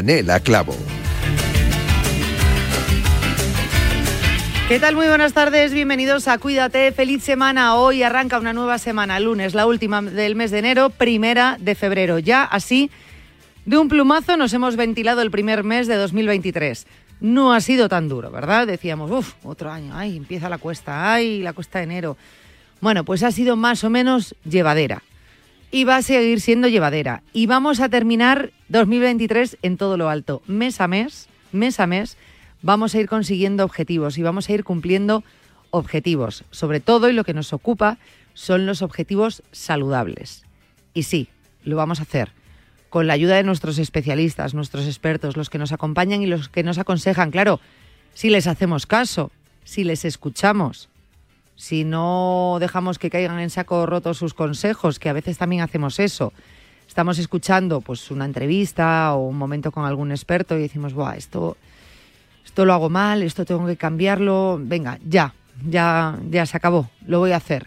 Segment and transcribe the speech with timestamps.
[0.00, 0.74] Yanela Clavo.
[4.66, 4.94] ¿Qué tal?
[4.96, 7.74] Muy buenas tardes, bienvenidos a Cuídate, feliz semana.
[7.74, 12.18] Hoy arranca una nueva semana, lunes, la última del mes de enero, primera de febrero.
[12.18, 12.90] Ya así,
[13.66, 16.86] de un plumazo nos hemos ventilado el primer mes de 2023.
[17.20, 18.66] No ha sido tan duro, ¿verdad?
[18.66, 22.16] Decíamos, uff, otro año, ay, empieza la cuesta, ay, la cuesta de enero.
[22.80, 25.02] Bueno, pues ha sido más o menos llevadera
[25.70, 27.22] y va a seguir siendo llevadera.
[27.32, 30.42] Y vamos a terminar 2023 en todo lo alto.
[30.46, 32.16] Mes a mes, mes a mes,
[32.62, 35.22] vamos a ir consiguiendo objetivos y vamos a ir cumpliendo
[35.70, 36.44] objetivos.
[36.50, 37.98] Sobre todo, y lo que nos ocupa,
[38.34, 40.44] son los objetivos saludables.
[40.94, 41.28] Y sí,
[41.64, 42.32] lo vamos a hacer
[42.90, 46.64] con la ayuda de nuestros especialistas, nuestros expertos, los que nos acompañan y los que
[46.64, 47.30] nos aconsejan.
[47.30, 47.60] Claro,
[48.14, 49.30] si les hacemos caso,
[49.64, 50.88] si les escuchamos,
[51.60, 56.00] si no dejamos que caigan en saco roto sus consejos, que a veces también hacemos
[56.00, 56.32] eso.
[56.88, 61.58] Estamos escuchando pues una entrevista o un momento con algún experto y decimos, Buah, esto,
[62.46, 65.34] esto lo hago mal, esto tengo que cambiarlo, venga, ya,
[65.68, 67.66] ya, ya se acabó, lo voy a hacer.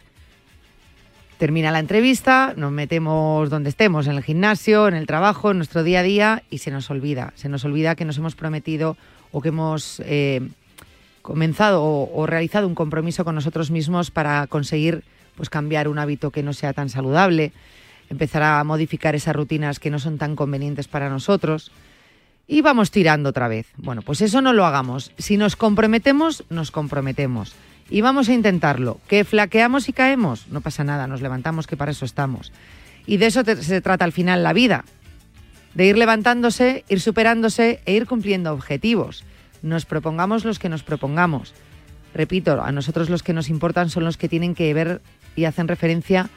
[1.37, 5.83] Termina la entrevista, nos metemos donde estemos, en el gimnasio, en el trabajo, en nuestro
[5.83, 7.31] día a día, y se nos olvida.
[7.35, 8.97] Se nos olvida que nos hemos prometido
[9.31, 10.49] o que hemos eh,
[11.23, 15.03] comenzado o, realizado un compromiso con nosotros mismos para conseguir
[15.35, 17.53] pues cambiar un hábito que no sea tan saludable,
[18.09, 21.71] empezar a modificar esas rutinas que no son tan convenientes para nosotros
[22.45, 23.67] y vamos tirando otra vez.
[23.77, 25.11] Bueno, pues eso no lo hagamos.
[25.17, 27.55] Si nos comprometemos, nos comprometemos.
[27.89, 28.99] Y vamos a intentarlo.
[29.07, 30.47] ¿Que flaqueamos y caemos?
[30.49, 32.51] No pasa nada, nos levantamos, que para eso estamos.
[33.05, 34.83] Y de eso se trata al final la vida.
[35.73, 39.23] De ir levantándose, ir superándose e ir cumpliendo objetivos
[39.63, 41.53] nos propongamos los que nos propongamos.
[42.13, 45.01] Repito, a nosotros los que nos importan son los que tienen que ver
[45.35, 46.29] y hacen referencia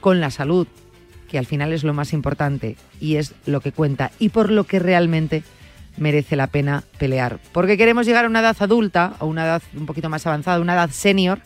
[0.00, 0.68] con la salud,
[1.28, 4.64] que al final es lo más importante y es lo que cuenta y por lo
[4.64, 5.42] que realmente
[5.96, 7.40] merece la pena pelear.
[7.52, 10.74] Porque queremos llegar a una edad adulta, a una edad un poquito más avanzada, una
[10.74, 11.40] edad senior,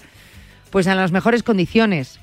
[0.70, 2.18] pues en las mejores condiciones.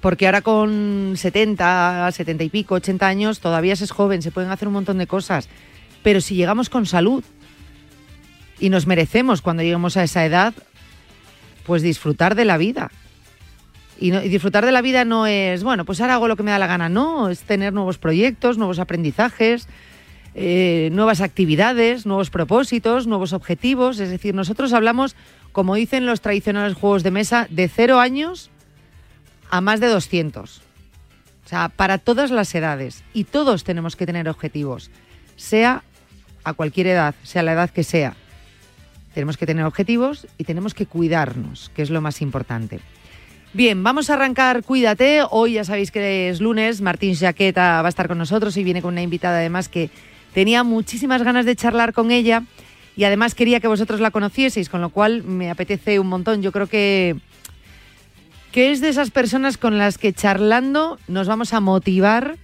[0.00, 4.50] Porque ahora con 70, 70 y pico, 80 años, todavía se es joven, se pueden
[4.50, 5.48] hacer un montón de cosas.
[6.02, 7.24] Pero si llegamos con salud,
[8.58, 10.54] y nos merecemos cuando lleguemos a esa edad,
[11.64, 12.90] pues disfrutar de la vida.
[13.98, 16.58] Y, disfrutar de la vida no es, bueno, pues ahora hago lo que me da
[16.58, 19.68] la gana, no, es tener nuevos proyectos, nuevos aprendizajes,
[20.34, 24.00] eh, nuevas actividades, nuevos propósitos, nuevos objetivos.
[24.00, 25.14] Es decir, nosotros hablamos,
[25.52, 28.50] como dicen los tradicionales juegos de mesa, de cero años
[29.50, 30.62] a más de 200.
[31.44, 33.04] O sea, para todas las edades.
[33.12, 34.90] Y todos tenemos que tener objetivos,
[35.36, 35.84] sea
[36.42, 38.16] a cualquier edad, sea la edad que sea.
[39.14, 42.80] Tenemos que tener objetivos y tenemos que cuidarnos, que es lo más importante.
[43.52, 45.22] Bien, vamos a arrancar Cuídate.
[45.30, 46.80] Hoy ya sabéis que es lunes.
[46.80, 49.90] Martín Jaqueta va a estar con nosotros y viene con una invitada además que
[50.32, 52.42] tenía muchísimas ganas de charlar con ella
[52.96, 56.42] y además quería que vosotros la conocieseis, con lo cual me apetece un montón.
[56.42, 57.16] Yo creo que,
[58.50, 62.36] que es de esas personas con las que charlando nos vamos a motivar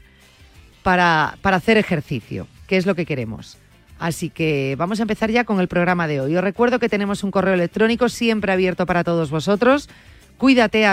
[0.85, 3.59] para, para hacer ejercicio, que es lo que queremos.
[4.01, 6.35] Así que vamos a empezar ya con el programa de hoy.
[6.35, 9.91] Os recuerdo que tenemos un correo electrónico siempre abierto para todos vosotros.
[10.39, 10.87] Cuídate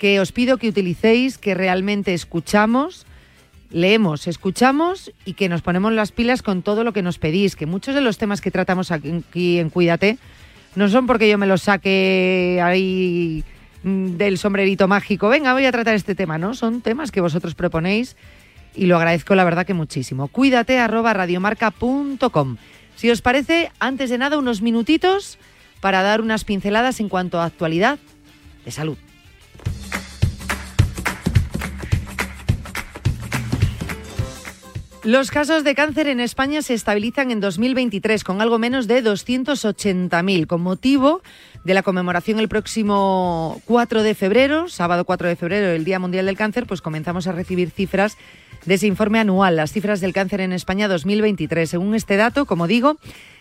[0.00, 3.06] que os pido que utilicéis, que realmente escuchamos,
[3.70, 7.66] leemos, escuchamos y que nos ponemos las pilas con todo lo que nos pedís, que
[7.66, 10.18] muchos de los temas que tratamos aquí en Cuídate
[10.74, 13.44] no son porque yo me los saque ahí
[13.84, 16.54] mm, del sombrerito mágico, venga, voy a tratar este tema, ¿no?
[16.54, 18.16] Son temas que vosotros proponéis
[18.74, 20.28] y lo agradezco la verdad que muchísimo.
[20.28, 22.56] Cuídate arroba radiomarca.com.
[22.96, 25.38] Si os parece, antes de nada, unos minutitos
[25.80, 27.98] para dar unas pinceladas en cuanto a actualidad
[28.64, 28.96] de salud.
[35.04, 40.46] Los casos de cáncer en España se estabilizan en 2023 con algo menos de 280.000,
[40.46, 41.20] con motivo
[41.62, 46.24] de la conmemoración el próximo 4 de febrero, sábado 4 de febrero, el Día Mundial
[46.24, 48.16] del Cáncer, pues comenzamos a recibir cifras
[48.64, 51.68] de ese informe anual, las cifras del cáncer en España 2023.
[51.68, 52.96] Según este dato, como digo,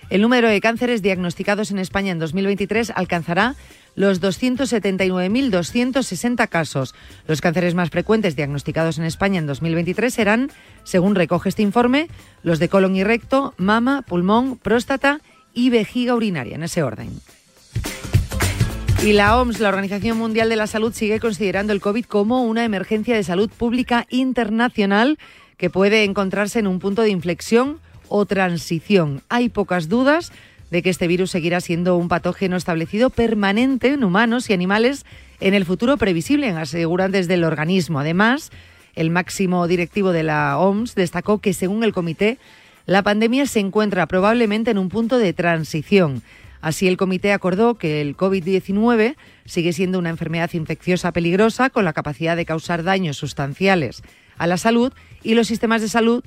[0.09, 3.56] el número de cánceres diagnosticados en España en 2023 alcanzará
[3.95, 6.94] los 279.260 casos.
[7.28, 10.51] Los cánceres más frecuentes diagnosticados en España en 2023 serán,
[10.84, 12.10] según recoge este informe,
[12.44, 15.19] los de colon y recto, mama, pulmón, próstata
[15.54, 17.10] y vejiga urinaria, en ese orden.
[19.04, 22.63] Y la OMS, la Organización Mundial de la Salud, sigue considerando el COVID como una
[22.63, 25.19] emergencia de salud pública internacional
[25.57, 29.22] que puede encontrarse en un punto de inflexión o transición.
[29.28, 30.31] Hay pocas dudas
[30.74, 35.06] de que este virus seguirá siendo un patógeno establecido permanente en humanos y animales
[35.40, 38.00] en el futuro previsible, aseguran desde el organismo.
[38.00, 38.50] Además,
[38.96, 42.40] el máximo directivo de la OMS destacó que, según el comité,
[42.88, 46.24] la pandemia se encuentra probablemente en un punto de transición.
[46.60, 49.16] Así, el comité acordó que el COVID-19
[49.46, 54.02] sigue siendo una enfermedad infecciosa peligrosa con la capacidad de causar daños sustanciales
[54.40, 54.92] a la salud
[55.22, 56.24] y los sistemas de salud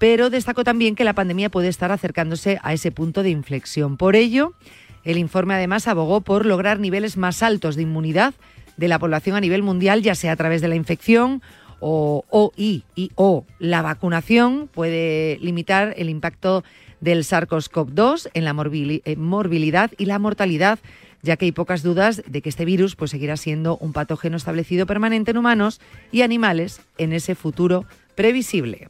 [0.00, 3.98] pero destacó también que la pandemia puede estar acercándose a ese punto de inflexión.
[3.98, 4.54] Por ello,
[5.04, 8.32] el informe además abogó por lograr niveles más altos de inmunidad
[8.78, 11.42] de la población a nivel mundial, ya sea a través de la infección
[11.80, 12.82] o, y,
[13.14, 16.64] o la vacunación puede limitar el impacto
[17.02, 18.56] del SARS-CoV-2 en la
[19.04, 20.78] eh, morbilidad y la mortalidad,
[21.20, 24.86] ya que hay pocas dudas de que este virus pues, seguirá siendo un patógeno establecido
[24.86, 25.78] permanente en humanos
[26.10, 28.88] y animales en ese futuro previsible.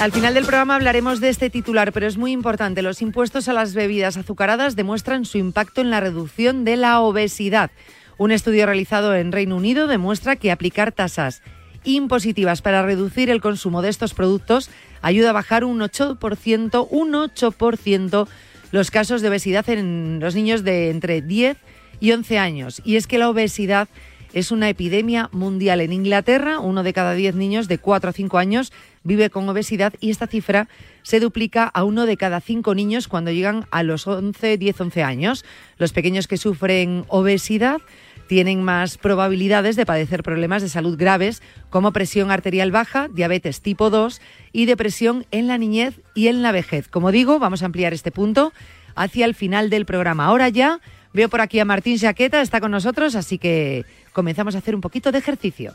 [0.00, 2.82] Al final del programa hablaremos de este titular, pero es muy importante.
[2.82, 7.72] Los impuestos a las bebidas azucaradas demuestran su impacto en la reducción de la obesidad.
[8.16, 11.42] Un estudio realizado en Reino Unido demuestra que aplicar tasas
[11.82, 14.70] impositivas para reducir el consumo de estos productos
[15.02, 18.28] ayuda a bajar un 8%, un 8%
[18.70, 21.56] los casos de obesidad en los niños de entre 10
[21.98, 22.82] y 11 años.
[22.84, 23.88] Y es que la obesidad
[24.32, 25.80] es una epidemia mundial.
[25.80, 28.72] En Inglaterra, uno de cada 10 niños de 4 a 5 años
[29.04, 30.68] vive con obesidad y esta cifra
[31.02, 35.02] se duplica a uno de cada cinco niños cuando llegan a los 11, 10, 11
[35.02, 35.44] años.
[35.78, 37.78] Los pequeños que sufren obesidad
[38.28, 43.88] tienen más probabilidades de padecer problemas de salud graves como presión arterial baja, diabetes tipo
[43.88, 44.20] 2
[44.52, 46.88] y depresión en la niñez y en la vejez.
[46.88, 48.52] Como digo, vamos a ampliar este punto
[48.94, 50.26] hacia el final del programa.
[50.26, 50.80] Ahora ya
[51.12, 54.80] veo por aquí a Martín Jaqueta, está con nosotros, así que comenzamos a hacer un
[54.80, 55.74] poquito de ejercicio.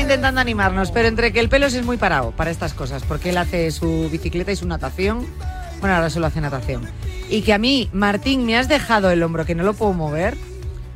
[0.00, 3.36] Intentando animarnos, pero entre que el pelo es muy parado para estas cosas, porque él
[3.36, 5.26] hace su bicicleta y su natación.
[5.80, 6.82] Bueno, ahora solo hace natación.
[7.28, 10.36] Y que a mí, Martín, me has dejado el hombro, que no lo puedo mover.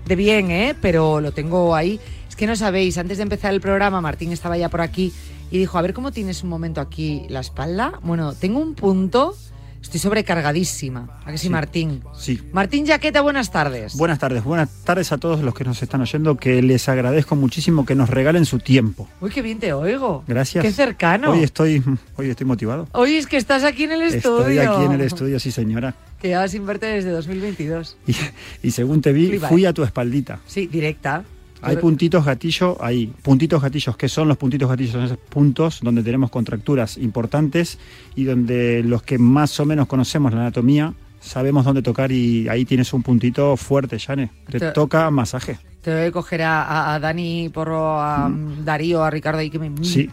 [0.07, 0.75] De bien, ¿eh?
[0.81, 2.01] Pero lo tengo ahí.
[2.29, 5.13] Es que no sabéis, antes de empezar el programa, Martín estaba ya por aquí
[5.51, 8.01] y dijo, a ver cómo tienes un momento aquí la espalda.
[8.03, 9.37] Bueno, tengo un punto
[9.83, 11.21] Estoy sobrecargadísima.
[11.25, 11.51] ¿A que sí, Sí.
[11.51, 12.03] Martín?
[12.17, 12.41] Sí.
[12.53, 13.95] Martín Jaqueta, buenas tardes.
[13.97, 17.85] Buenas tardes, buenas tardes a todos los que nos están oyendo, que les agradezco muchísimo
[17.85, 19.09] que nos regalen su tiempo.
[19.21, 20.25] Uy, qué bien te oigo.
[20.27, 20.65] Gracias.
[20.65, 21.33] Qué cercano.
[21.33, 21.83] Hoy estoy,
[22.17, 22.89] hoy estoy motivado.
[22.93, 24.47] Hoy es que estás aquí en el estudio.
[24.49, 25.95] Estoy aquí en el estudio, sí señora.
[26.21, 27.97] Que llevas sin verte desde 2022.
[28.07, 28.15] Y,
[28.63, 30.39] y según te vi, fui a tu espaldita.
[30.47, 31.25] Sí, directa.
[31.63, 33.97] Hay puntitos gatillo ahí, puntitos gatillos.
[33.97, 34.93] ¿Qué son los puntitos gatillos?
[34.93, 37.79] Son esos puntos donde tenemos contracturas importantes
[38.17, 42.65] y donde los que más o menos conocemos la anatomía sabemos dónde tocar y ahí
[42.65, 44.31] tienes un puntito fuerte, Jane.
[44.51, 45.59] Te Te- toca masaje.
[45.81, 49.59] Te voy a coger a, a- Dani Porro, a mm, Darío, a Ricardo ahí que
[49.59, 49.71] me...
[49.85, 50.11] Sí.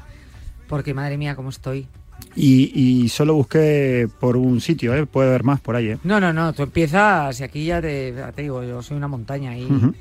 [0.68, 1.88] Porque madre mía, cómo estoy.
[2.36, 5.06] Y, y solo busqué por un sitio, ¿eh?
[5.08, 5.90] puede haber más por ahí.
[5.90, 5.98] ¿eh?
[6.04, 9.58] No, no, no, tú empiezas y aquí ya te, te digo, yo soy una montaña
[9.58, 9.94] y Ujú.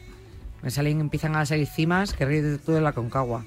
[0.62, 3.44] Me salen, empiezan a salir cimas que ríes tú de la concagua.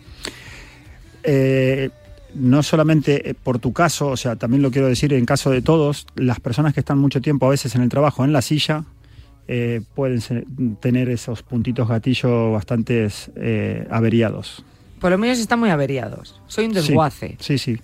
[1.24, 1.90] Eh,
[2.34, 5.62] no solamente eh, por tu caso, o sea, también lo quiero decir en caso de
[5.62, 8.86] todos, las personas que están mucho tiempo a veces en el trabajo, en la silla,
[9.48, 10.46] eh, pueden ser-
[10.80, 14.64] tener esos puntitos gatillo bastante eh, averiados.
[15.00, 16.40] Por lo menos están muy averiados.
[16.48, 17.36] Soy un Sí, desguace.
[17.40, 17.80] Sí, sí.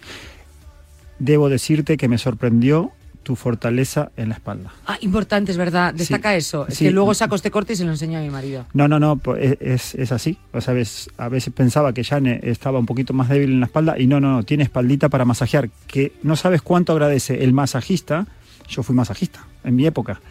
[1.20, 2.92] Debo decirte que me sorprendió
[3.28, 4.72] tu fortaleza en la espalda.
[4.86, 5.94] Ah, importante, es verdad.
[5.94, 6.66] Destaca eso.
[6.66, 6.86] Es sí.
[6.86, 8.66] que luego saco este corte y se lo enseño a mi marido.
[8.74, 10.38] No, no, no, po- es, es- así.
[10.54, 13.66] O sea, ves, a veces pensaba que Jane estaba un poquito más débil en la
[13.66, 17.52] espalda y no, no, no, tiene espaldita para masajear, que no sabes cuánto agradece el
[17.52, 18.28] masajista.
[18.70, 20.22] Yo fui masajista en mi época.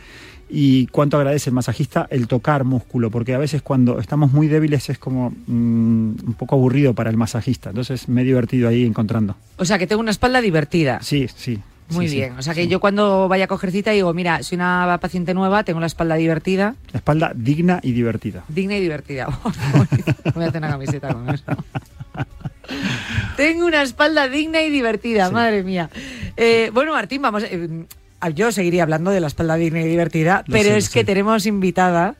[0.49, 4.89] Y cuánto agradece el masajista el tocar músculo, porque a veces cuando estamos muy débiles
[4.89, 5.51] es como mm,
[6.29, 7.69] un poco aburrido para el masajista.
[7.71, 9.37] Entonces me he divertido ahí encontrando.
[9.59, 11.01] O sea, que tengo una espalda divertida.
[11.03, 11.59] Sí, sí.
[11.91, 12.39] Muy sí, sí, bien.
[12.39, 15.63] o sea, que yo cuando vaya a coger cita digo, mira, soy una paciente nueva,
[15.65, 18.43] tengo la espalda divertida, Espalda digna y divertida.
[18.49, 19.27] digna y divertida.
[20.35, 21.45] Voy a hacer una camiseta con eso.
[23.37, 25.33] Tengo una espalda digna y divertida, Sí.
[25.35, 25.91] madre mía.
[26.37, 27.45] Eh, bueno, Martín, vamos.
[27.45, 27.85] eh,
[28.35, 31.47] yo seguiría hablando de la espalda digna y divertida, Lo pero sé, es que tenemos
[31.47, 32.17] invitada,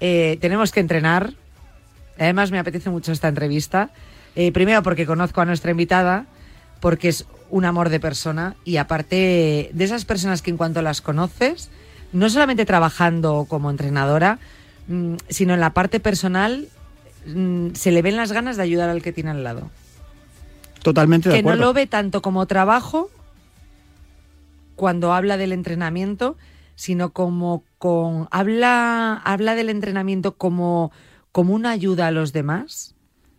[0.00, 1.34] eh, tenemos que entrenar.
[2.18, 3.90] Además, me apetece mucho esta entrevista.
[4.54, 6.24] Primero, porque conozco a nuestra invitada,
[6.80, 11.02] porque es un amor de persona y aparte de esas personas que en cuanto las
[11.02, 11.70] conoces,
[12.12, 14.38] no solamente trabajando como entrenadora,
[14.88, 16.68] mm, sino en la parte personal,
[17.26, 19.70] mm, se le ven las ganas de ayudar al que tiene al lado.
[20.82, 21.66] Totalmente de Que no acuerdo.
[21.66, 23.10] lo ve tanto como trabajo
[24.74, 26.38] cuando habla del entrenamiento,
[26.74, 30.90] sino como con habla habla del entrenamiento como
[31.32, 32.94] como una ayuda a los demás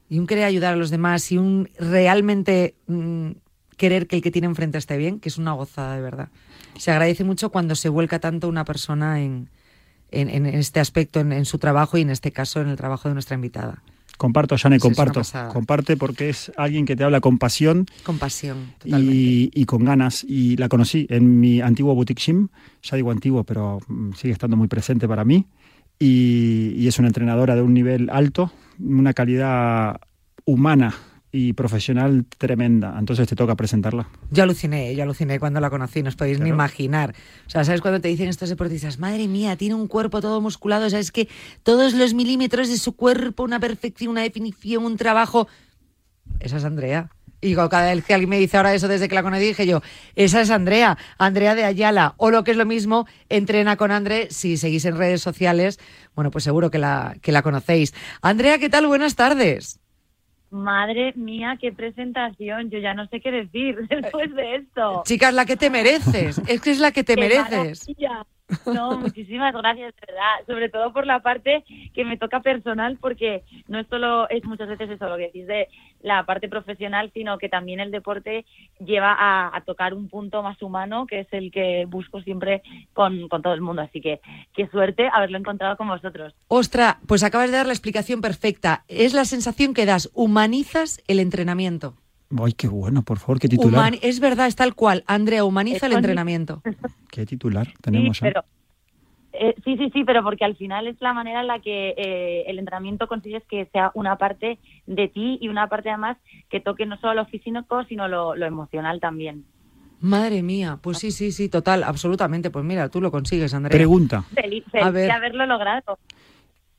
[0.08, 3.32] y un querer ayudar a los demás y un realmente mm,
[3.76, 6.30] querer que el que tiene enfrente esté bien, que es una gozada de verdad.
[6.78, 9.50] Se agradece mucho cuando se vuelca tanto una persona en,
[10.12, 13.08] en, en este aspecto, en, en su trabajo y en este caso en el trabajo
[13.10, 13.84] de nuestra invitada.
[14.18, 15.22] Comparto, una comparto.
[15.52, 19.14] Comparte porque es alguien que te habla con pasión Con pasión, totalmente.
[19.16, 20.24] y, y con ganas.
[20.24, 22.48] Y la conocí en mi antiguo boutique gym,
[22.84, 25.48] ya digo antiguo, pero mm, sigue estando muy presente para mí.
[26.00, 30.00] Y, y es una entrenadora de un nivel alto, una calidad
[30.46, 30.96] humana
[31.36, 32.96] y profesional tremenda.
[32.98, 34.08] Entonces te toca presentarla.
[34.30, 37.16] Yo aluciné, yo aluciné cuando la conocí, no os podéis ni imaginar.
[37.48, 39.00] O sea, ¿sabes cuando te dicen estos deportistas?
[39.00, 41.28] Madre mía, tiene un cuerpo todo musculado, o sea, es que
[41.64, 45.48] todos los milímetros de su cuerpo, una perfección, una definición, un trabajo.
[46.40, 47.10] Esa es Andrea.
[47.42, 49.82] Y cada vez que alguien me dice ahora eso desde que la conocí, dije yo,
[50.16, 52.14] esa es Andrea, Andrea de Ayala.
[52.18, 54.28] O lo que es lo mismo, entrena con André.
[54.30, 55.80] Si seguís en redes sociales,
[56.16, 57.94] bueno, pues seguro que la, que la conocéis.
[58.22, 58.86] Andrea, ¿qué tal?
[58.88, 59.83] Buenas tardes.
[60.54, 62.70] Madre mía, qué presentación.
[62.70, 65.02] Yo ya no sé qué decir después de esto.
[65.06, 66.40] Chicas, la que te mereces.
[66.48, 67.88] Es que es la que te ¡Qué mereces.
[67.90, 68.26] maravilla!
[68.66, 70.46] No, muchísimas gracias, de verdad.
[70.46, 74.70] Sobre todo por la parte que me toca personal, porque no es solo, es muchas
[74.70, 75.68] veces eso lo que decís de
[76.02, 78.46] la parte profesional, sino que también el deporte
[78.80, 82.62] lleva a, a tocar un punto más humano, que es el que busco siempre
[82.94, 83.82] con, con todo el mundo.
[83.82, 84.20] Así que
[84.54, 86.34] qué suerte haberlo encontrado con vosotros.
[86.48, 88.84] Ostra, pues acabas de dar la explicación perfecta.
[88.88, 91.96] Es la sensación que das, humanizas el entrenamiento.
[92.44, 93.82] Ay, qué bueno, por favor, qué titular.
[93.92, 95.04] Humani- es verdad, es tal cual.
[95.08, 96.62] Andrea, humaniza Es el entrenamiento.
[97.12, 98.44] Qué titular tenemos sí, pero,
[99.34, 102.44] eh, sí, sí, sí, pero porque al final es la manera en la que eh,
[102.48, 106.18] el entrenamiento consigues que sea una parte de ti y una parte además
[106.50, 109.46] que toque no solo lo físico, sino lo, lo emocional también.
[110.00, 112.50] Madre mía, pues sí, sí, sí, total, absolutamente.
[112.50, 113.78] Pues mira, tú lo consigues, Andrea.
[113.78, 115.06] Pregunta, Feliz, A feliz ver.
[115.06, 115.98] de haberlo logrado.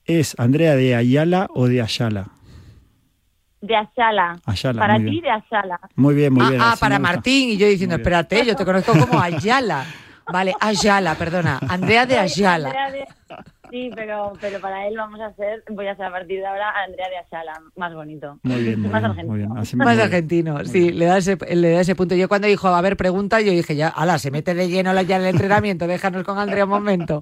[0.05, 2.29] ¿es Andrea de Ayala o de Ayala?
[3.67, 3.75] De.
[3.77, 5.81] Ayala, Para ti, de Ashala.
[5.97, 6.61] Muy bien, muy ah, bien.
[6.63, 6.99] ah, para.
[6.99, 7.51] Martín.
[7.51, 9.85] Y yo diciendo, espérate, yo te conozco como Ayala.
[10.33, 11.59] Vale, Ayala, perdona.
[11.69, 12.69] Andrea de Ayala.
[12.69, 13.05] Andrea de,
[13.71, 16.71] Sí, pero, pero para él vamos a hacer, voy a ser a partir de ahora
[16.87, 18.39] Andrea de Asala, más bonito.
[18.45, 19.33] Muy bien, muy más bien, argentino.
[19.33, 19.59] muy bien.
[19.59, 22.15] Así Más muy- argentino, sí, le da, ese, le da ese punto.
[22.15, 25.17] Yo cuando dijo, a ver, pregunta, yo dije, ya, ala, se mete de lleno ya
[25.17, 27.21] el entrenamiento, déjanos con Andrea un momento.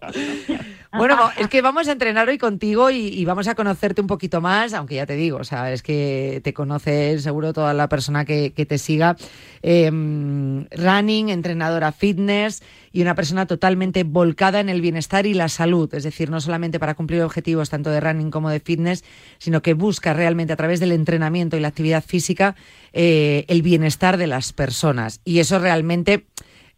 [0.92, 4.40] Bueno, es que vamos a entrenar hoy contigo y, y vamos a conocerte un poquito
[4.40, 8.24] más, aunque ya te digo, o sea, es que te conoce seguro toda la persona
[8.24, 9.16] que, que te siga.
[9.62, 15.92] Eh, running, entrenadora fitness y una persona totalmente volcada en el bienestar y la salud,
[15.94, 19.04] es decir, no solamente para cumplir objetivos tanto de running como de fitness,
[19.38, 22.54] sino que busca realmente a través del entrenamiento y la actividad física
[22.92, 25.20] eh, el bienestar de las personas.
[25.24, 26.26] Y eso realmente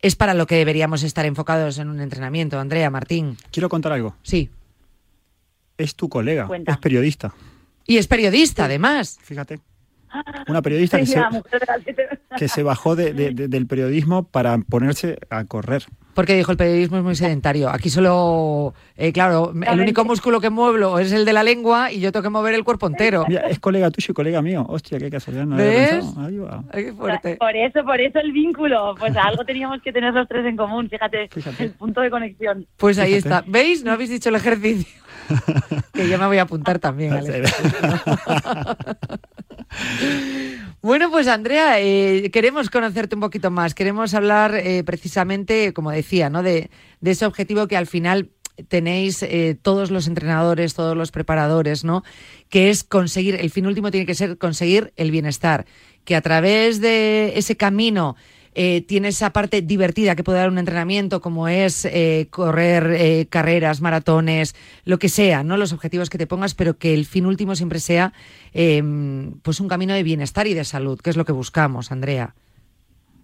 [0.00, 2.58] es para lo que deberíamos estar enfocados en un entrenamiento.
[2.58, 3.36] Andrea, Martín.
[3.50, 4.14] Quiero contar algo.
[4.22, 4.50] Sí.
[5.78, 6.72] Es tu colega, Cuenta.
[6.72, 7.34] es periodista.
[7.86, 9.18] Y es periodista, además.
[9.22, 9.60] Fíjate.
[10.46, 11.20] Una periodista que se,
[12.38, 15.84] que bajó de- de- de- del periodismo para ponerse a correr.
[16.14, 17.68] Porque dijo, el periodismo es muy sedentario.
[17.68, 22.00] Aquí solo, eh, claro, el único músculo que muevo es el de la lengua y
[22.00, 23.24] yo tengo que mover el cuerpo entero.
[23.28, 24.64] Mira, es colega tuyo y colega mío.
[24.68, 25.44] Hostia, qué casualidad.
[25.46, 25.90] No ¿Ves?
[25.90, 26.26] pensado.
[26.26, 26.64] Ahí va.
[26.72, 27.36] Ay, qué fuerte.
[27.36, 28.94] Por eso, por eso el vínculo.
[28.98, 31.64] Pues algo teníamos que tener los tres en común, fíjate, Fíjate.
[31.64, 32.66] el punto de conexión.
[32.76, 33.28] Pues ahí Fíjate.
[33.36, 33.44] está.
[33.50, 33.82] ¿Veis?
[33.84, 34.86] No habéis dicho el ejercicio.
[35.94, 37.12] que yo me voy a apuntar también.
[37.14, 37.70] al ejercicio.
[40.84, 43.74] Bueno, pues Andrea, eh, queremos conocerte un poquito más.
[43.74, 46.42] Queremos hablar eh, precisamente, como decía, ¿no?
[46.42, 46.68] de,
[47.02, 48.28] ese objetivo que al final
[48.68, 52.04] tenéis eh, todos los entrenadores, todos los preparadores, ¿no?
[52.50, 55.64] Que es conseguir, el fin último tiene que ser conseguir el bienestar.
[56.04, 58.14] Que a través de ese camino
[58.54, 63.26] eh, tiene esa parte divertida que puede dar un entrenamiento, como es eh, correr eh,
[63.28, 65.56] carreras, maratones, lo que sea, ¿no?
[65.56, 68.12] Los objetivos que te pongas, pero que el fin último siempre sea
[68.52, 68.82] eh,
[69.42, 72.34] pues un camino de bienestar y de salud, que es lo que buscamos, Andrea.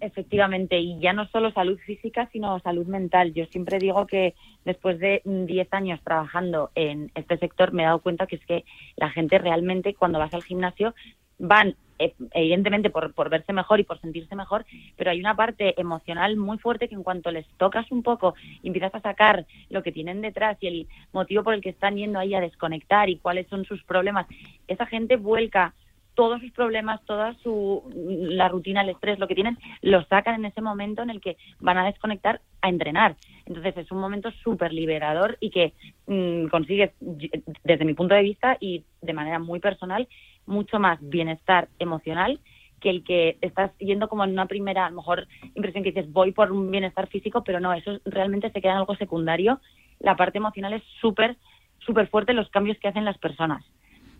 [0.00, 3.34] Efectivamente, y ya no solo salud física, sino salud mental.
[3.34, 4.34] Yo siempre digo que
[4.64, 8.46] después de mm, 10 años trabajando en este sector me he dado cuenta que es
[8.46, 8.64] que
[8.96, 10.94] la gente realmente cuando vas al gimnasio
[11.40, 14.64] van eh, evidentemente por, por verse mejor y por sentirse mejor,
[14.96, 18.68] pero hay una parte emocional muy fuerte que en cuanto les tocas un poco y
[18.68, 22.18] empiezas a sacar lo que tienen detrás y el motivo por el que están yendo
[22.18, 24.26] ahí a desconectar y cuáles son sus problemas,
[24.66, 25.74] esa gente vuelca
[26.14, 30.44] todos sus problemas, toda su la rutina, el estrés, lo que tienen, lo sacan en
[30.46, 33.16] ese momento en el que van a desconectar a entrenar.
[33.46, 35.72] Entonces es un momento súper liberador y que
[36.06, 40.08] mm, consigues, desde mi punto de vista y de manera muy personal,
[40.46, 42.40] mucho más bienestar emocional
[42.80, 46.10] que el que estás yendo como en una primera, a lo mejor, impresión que dices,
[46.12, 49.60] voy por un bienestar físico, pero no, eso realmente se queda en algo secundario.
[50.00, 51.36] La parte emocional es súper,
[51.78, 53.64] súper fuerte los cambios que hacen las personas.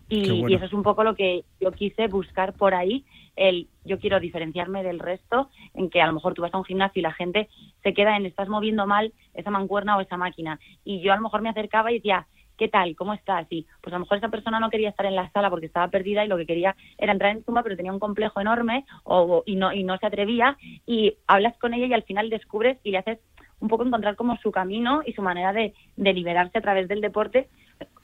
[0.07, 0.49] Y, bueno.
[0.49, 3.03] y eso es un poco lo que yo quise buscar por ahí.
[3.35, 6.65] El, yo quiero diferenciarme del resto, en que a lo mejor tú vas a un
[6.65, 7.49] gimnasio y la gente
[7.81, 10.59] se queda en estás moviendo mal esa mancuerna o esa máquina.
[10.83, 12.27] Y yo a lo mejor me acercaba y decía,
[12.57, 12.95] ¿qué tal?
[12.95, 13.47] ¿Cómo estás?
[13.49, 15.87] Y pues a lo mejor esa persona no quería estar en la sala porque estaba
[15.89, 19.43] perdida y lo que quería era entrar en Zumba, pero tenía un complejo enorme o,
[19.45, 20.57] y, no, y no se atrevía.
[20.85, 23.19] Y hablas con ella y al final descubres y le haces
[23.59, 27.01] un poco encontrar como su camino y su manera de, de liberarse a través del
[27.01, 27.49] deporte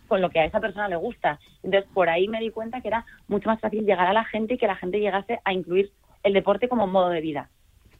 [0.07, 1.39] con lo que a esa persona le gusta.
[1.63, 4.53] Entonces, por ahí me di cuenta que era mucho más fácil llegar a la gente
[4.53, 5.91] y que la gente llegase a incluir
[6.23, 7.49] el deporte como modo de vida.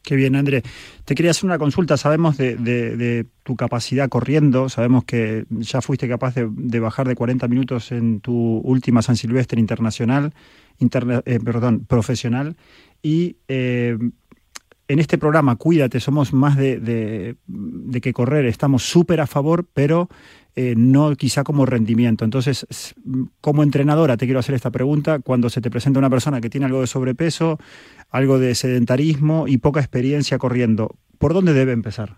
[0.08, 0.64] Qué bien, André.
[1.04, 1.98] Te quería hacer una consulta.
[1.98, 7.92] Sabemos de, tu capacidad corriendo, sabemos que ya fuiste capaz de, bajar de 40 minutos
[7.92, 10.34] en tu última San Silvestre internacional,
[10.80, 12.56] interna- eh, perdón, profesional.
[13.04, 13.98] Y eh,
[14.88, 16.80] en este programa, Cuídate, somos más de-
[17.46, 18.46] de que correr.
[18.46, 20.08] Estamos súper a favor, pero
[20.60, 22.26] eh, no quizá como rendimiento.
[22.26, 22.96] Entonces,
[23.42, 25.20] como entrenadora, te quiero hacer esta pregunta.
[25.20, 27.60] Cuando se te presenta una persona que tiene algo de sobrepeso,
[28.10, 32.16] algo de sedentarismo y poca experiencia corriendo, ¿por dónde debe empezar?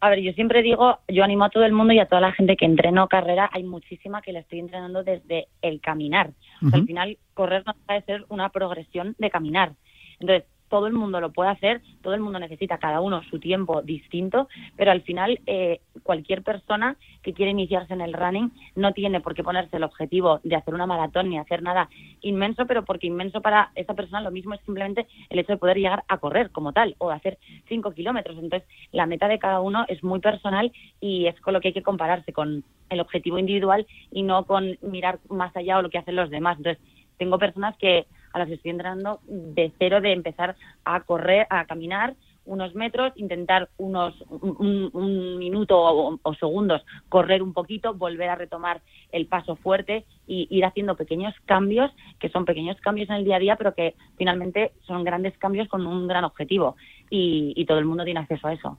[0.00, 2.32] A ver, yo siempre digo, yo animo a todo el mundo y a toda la
[2.32, 6.32] gente que entreno carrera, hay muchísima que la estoy entrenando desde el caminar.
[6.60, 9.74] O sea, al final, correr no deja de ser una progresión de caminar.
[10.18, 13.82] Entonces, todo el mundo lo puede hacer, todo el mundo necesita cada uno su tiempo
[13.82, 19.20] distinto, pero al final eh, cualquier persona que quiere iniciarse en el running no tiene
[19.20, 21.90] por qué ponerse el objetivo de hacer una maratón ni hacer nada
[22.22, 25.76] inmenso, pero porque inmenso para esa persona lo mismo es simplemente el hecho de poder
[25.76, 28.38] llegar a correr como tal o hacer cinco kilómetros.
[28.38, 31.74] Entonces, la meta de cada uno es muy personal y es con lo que hay
[31.74, 35.98] que compararse, con el objetivo individual y no con mirar más allá o lo que
[35.98, 36.58] hacen los demás.
[36.58, 36.82] Entonces,
[37.18, 41.64] tengo personas que a las que estoy entrenando de cero de empezar a correr, a
[41.66, 42.14] caminar
[42.50, 48.82] unos metros, intentar unos un, minuto o, segundos correr un poquito, volver a retomar
[49.12, 53.36] el paso fuerte y ir haciendo pequeños cambios, que son pequeños cambios en el día
[53.36, 56.76] a día, pero que finalmente son grandes cambios con un gran objetivo
[57.08, 58.78] y, todo el mundo tiene acceso a eso.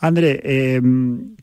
[0.00, 0.80] André, eh,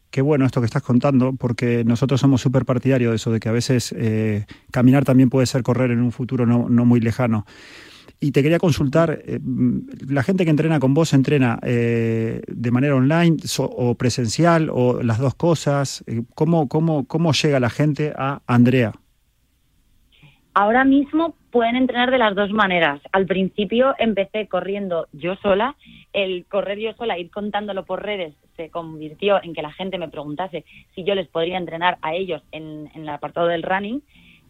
[0.09, 3.49] qué bueno esto que estás contando, porque nosotros somos súper partidarios de eso, de que
[3.49, 7.45] a veces eh, caminar también puede ser correr en un futuro no muy lejano.
[8.19, 9.39] Y te quería consultar, eh,
[10.10, 15.19] ¿la gente que entrena con vos entrena eh, de manera online o presencial o las
[15.19, 16.03] dos cosas?
[16.08, 18.93] Eh, ¿Cómo, cómo, ¿Cómo llega la gente a Andrea?
[20.56, 22.99] Ahora mismo pueden entrenar de las dos maneras.
[23.12, 25.75] Al principio empecé corriendo yo sola.
[26.12, 30.10] El correr yo sola, ir contándolo por redes, se convirtió en que la gente me
[30.10, 34.01] preguntase si yo les podría entrenar a ellos en, en el apartado del running.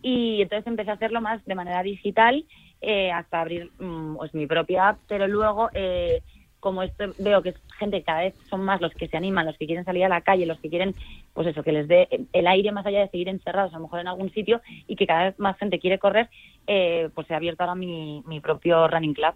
[0.02, 2.46] Y entonces empecé a hacerlo más de manera digital
[2.82, 6.22] eh, hasta abrir mm, pues, mi propia app, pero luego, eh,
[6.60, 9.58] como esto, veo que es gente cada vez son más los que se animan, los
[9.58, 10.94] que quieren salir a la calle, los que quieren,
[11.34, 14.00] pues eso, que les dé el aire más allá de seguir encerrados a lo mejor
[14.00, 16.30] en algún sitio y que cada vez más gente quiere correr,
[16.66, 19.34] eh, pues he abierto ahora mi, mi propio running club.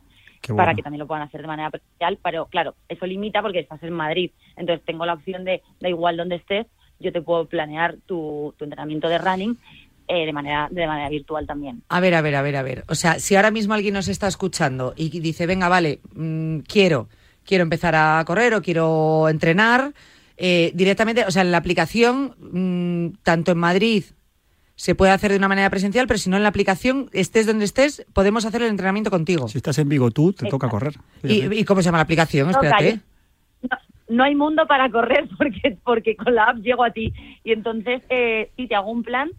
[0.55, 3.81] para que también lo puedan hacer de manera presencial, pero claro, eso limita porque estás
[3.83, 6.65] en Madrid, entonces tengo la opción de, da igual donde estés,
[6.99, 9.57] yo te puedo planear tu, tu entrenamiento de running
[10.11, 11.83] eh, de, manera, de manera virtual también.
[11.87, 12.83] A ver, a ver, a ver, a ver.
[12.89, 17.07] O sea, si ahora mismo alguien nos está escuchando y dice, venga, vale, mm, quiero,
[17.45, 19.93] quiero empezar a correr o quiero entrenar,
[20.35, 24.03] eh, directamente, o sea, en la aplicación, mm, tanto en Madrid
[24.75, 27.65] se puede hacer de una manera presencial, pero si no en la aplicación, estés donde
[27.65, 29.47] estés, podemos hacer el entrenamiento contigo.
[29.47, 30.95] Si estás en Vigo tú, te toca correr.
[31.23, 32.49] ¿Y, cómo se llama la aplicación?
[32.49, 32.99] Espérate.
[34.09, 37.13] No, hay mundo para correr porque, porque con la app llego a ti.
[37.43, 39.29] Y entonces, eh, sí, te hago un plan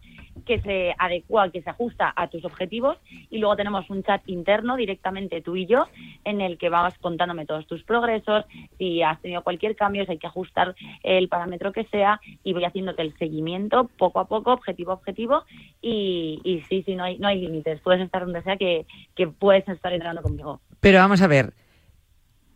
[0.47, 2.99] que se adecua, que se ajusta a tus objetivos.
[3.31, 5.87] Y luego tenemos un chat interno directamente tú y yo
[6.25, 8.45] en el que vas contándome todos tus progresos,
[8.79, 12.21] si has tenido cualquier cambio, si hay que ajustar el parámetro que sea.
[12.43, 15.45] Y voy haciéndote el seguimiento poco a poco, objetivo a objetivo.
[15.81, 19.27] Y, y sí, sí, no hay, no hay límites, puedes estar donde sea que, que
[19.29, 20.61] puedes estar entrenando conmigo.
[20.81, 21.53] Pero vamos a ver,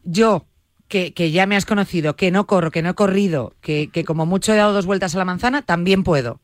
[0.02, 0.46] yo
[0.88, 4.04] que, que, ya me has conocido, que no corro, que no he corrido, que, que
[4.04, 6.40] como mucho he dado dos vueltas a la manzana, también puedo.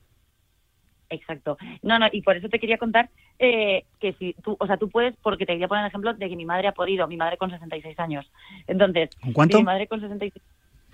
[1.12, 1.58] Exacto.
[1.82, 4.88] No, no, y por eso te quería contar eh, que si tú, o sea, tú
[4.88, 7.36] puedes, porque te quería poner el ejemplo de que mi madre ha podido, mi madre
[7.36, 8.30] con 66 años.
[8.66, 9.58] Entonces, ¿con cuánto?
[9.58, 10.42] Mi madre con 66.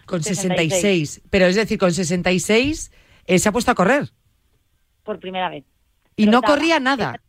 [0.04, 1.22] Con 66.
[1.30, 2.92] Pero es decir, con 66
[3.26, 4.08] eh, se ha puesto a correr.
[5.04, 5.64] Por primera vez.
[6.16, 7.20] Y no corría nada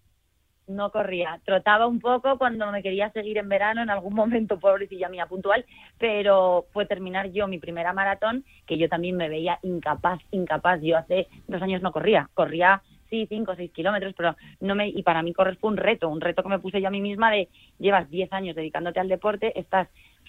[0.70, 1.40] no corría.
[1.44, 5.66] Trotaba un poco cuando me quería seguir en verano, en algún momento, pobrecilla mía, puntual,
[5.98, 10.80] pero fue terminar yo mi primera maratón, que yo también me veía incapaz, incapaz.
[10.82, 14.88] Yo hace dos años no corría, corría sí, cinco o seis kilómetros, pero no me,
[14.88, 17.02] y para mí correr fue un reto, un reto que me puse yo a mí
[17.02, 19.88] misma de llevas diez años dedicándote al deporte, estás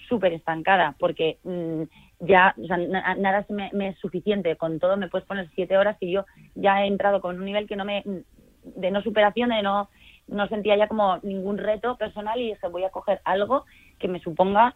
[0.09, 1.83] súper estancada porque mm,
[2.21, 5.95] ya o sea, nada me, me, es suficiente, con todo me puedes poner siete horas
[5.99, 6.25] y yo
[6.55, 8.03] ya he entrado con un nivel que no me,
[8.63, 9.89] de no superación, de no
[10.27, 13.65] no sentía ya como ningún reto personal y dije voy a coger algo
[13.99, 14.75] que me suponga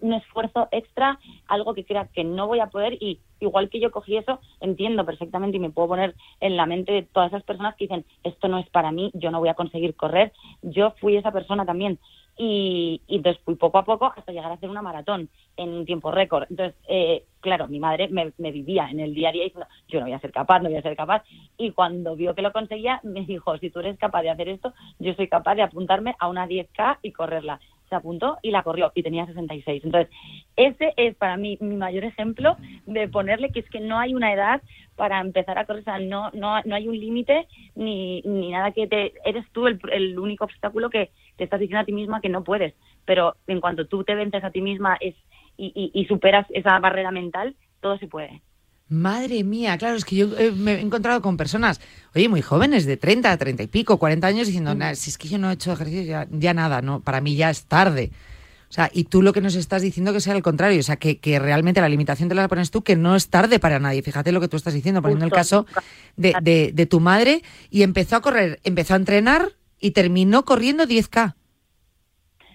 [0.00, 3.90] un esfuerzo extra, algo que crea que no voy a poder y igual que yo
[3.90, 7.74] cogí eso, entiendo perfectamente y me puedo poner en la mente de todas esas personas
[7.76, 11.16] que dicen esto no es para mí, yo no voy a conseguir correr, yo fui
[11.16, 11.98] esa persona también
[12.36, 15.84] y, y entonces fui poco a poco hasta llegar a hacer una maratón en un
[15.84, 16.46] tiempo récord.
[16.48, 20.06] Entonces, eh, claro, mi madre me, vivía en el día a día diciendo, yo no
[20.06, 21.22] voy a ser capaz, no voy a ser capaz.
[21.58, 24.72] Y cuando vio que lo conseguía, me dijo, si tú eres capaz de hacer esto,
[24.98, 28.92] yo soy capaz de apuntarme a una 10K y correrla se apuntó y la corrió
[28.94, 29.84] y tenía 66.
[29.84, 30.10] Entonces,
[30.56, 34.32] ese es para mí mi mayor ejemplo de ponerle que es que no hay una
[34.32, 34.62] edad
[34.96, 38.70] para empezar a correr, o sea, no, no, no hay un límite ni, ni nada
[38.70, 39.12] que te...
[39.24, 41.10] Eres tú el, el, único obstáculo que
[41.40, 42.74] te estás diciendo a ti misma que no puedes,
[43.06, 45.14] pero en cuanto tú te vences a ti misma es,
[45.56, 48.42] y, y superas esa barrera mental, todo se puede.
[48.90, 51.80] Madre mía, claro, es que yo eh, me he encontrado con personas,
[52.14, 55.38] oye, muy jóvenes, de 30, 30 y pico, 40 años, diciendo, si es que yo
[55.38, 58.10] no he hecho ejercicio, ya, nada, no, para mí ya es tarde.
[58.68, 60.96] O sea, y tú lo que nos estás diciendo que sea al contrario, o sea,
[60.96, 64.02] que, que, realmente la limitación te la pones tú, que no es tarde para nadie.
[64.02, 65.66] Fíjate lo que tú estás diciendo, poniendo el caso
[66.16, 70.84] de, de, de tu madre, y empezó a correr, empezó a entrenar y terminó corriendo
[70.84, 71.34] 10K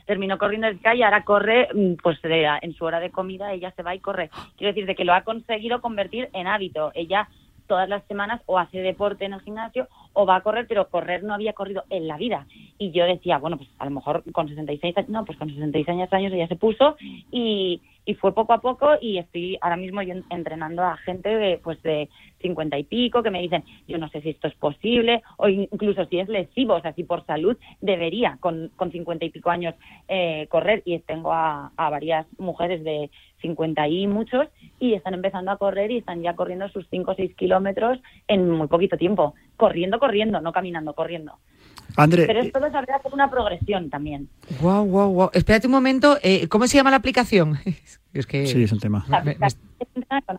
[0.05, 3.83] terminó corriendo el y ahora corre, mm, pues en su hora de comida ella se
[3.83, 4.29] va y corre.
[4.55, 6.91] Quiero decir, de que lo ha conseguido convertir en hábito.
[6.93, 7.27] Ella
[7.67, 11.23] todas las semanas o hace deporte en el gimnasio o va a correr, pero correr
[11.23, 12.45] no había corrido en la vida.
[12.77, 16.13] Y yo decía, bueno, pues a lo mejor con 66 años, no, pues con 66
[16.13, 16.95] años ella se puso
[17.31, 21.57] y, y fue poco a poco y estoy ahora mismo yo entrenando a gente de,
[21.57, 22.09] pues de
[22.41, 26.05] 50 y pico que me dicen, yo no sé si esto es posible o incluso
[26.05, 29.75] si es lesivo, o sea, si por salud debería con, con 50 y pico años
[30.07, 33.09] eh, correr y tengo a, a varias mujeres de
[33.41, 34.47] 50 y muchos
[34.79, 38.49] y están empezando a correr y están ya corriendo sus 5 o 6 kilómetros en
[38.49, 41.33] muy poquito tiempo, corriendo, corriendo, no caminando, corriendo.
[41.97, 44.27] André, Pero esto desarrolla por una progresión también.
[44.61, 45.29] Wow, wow, wow.
[45.33, 47.57] Espérate un momento, eh, ¿cómo se llama la aplicación?
[48.13, 49.05] es que Sí, es un tema.
[49.23, 49.47] Me- me-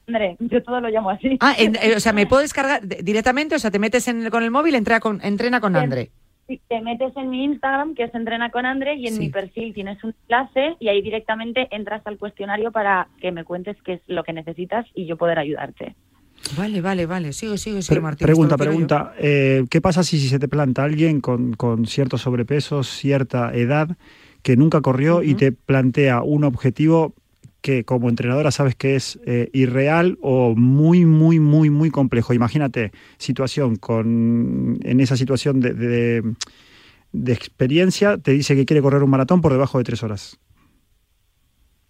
[0.07, 1.37] André, yo todo lo llamo así.
[1.41, 4.29] Ah, en- eh, o sea, me puedo descargar de- directamente, o sea, te metes en-
[4.31, 5.77] con el móvil, entrena con, entrena con.
[5.77, 6.11] André.
[6.49, 9.19] Sí, Te metes en mi Instagram, que es Entrena con André, y en Sí.
[9.21, 13.77] mi perfil tienes un enlace y ahí directamente entras al cuestionario para que me cuentes
[13.85, 15.97] qué es lo que necesitas y yo poder ayudarte.
[16.57, 17.33] Vale, vale, vale.
[17.33, 18.27] Sigo, sigo, sigo, Pre- Martín.
[18.27, 19.15] pregunta, pregunta.
[19.19, 23.97] eh, ¿Qué pasa si, si se te planta alguien con, con cierto sobrepeso, cierta edad,
[24.43, 27.15] que nunca corrió y te plantea un objetivo
[27.63, 32.33] que como entrenadora sabes que es eh, irreal o muy, muy, muy, muy complejo?
[32.33, 36.23] Imagínate, situación con en esa situación de, de-
[37.13, 40.39] de experiencia, te dice que quiere correr un maratón por debajo de tres horas.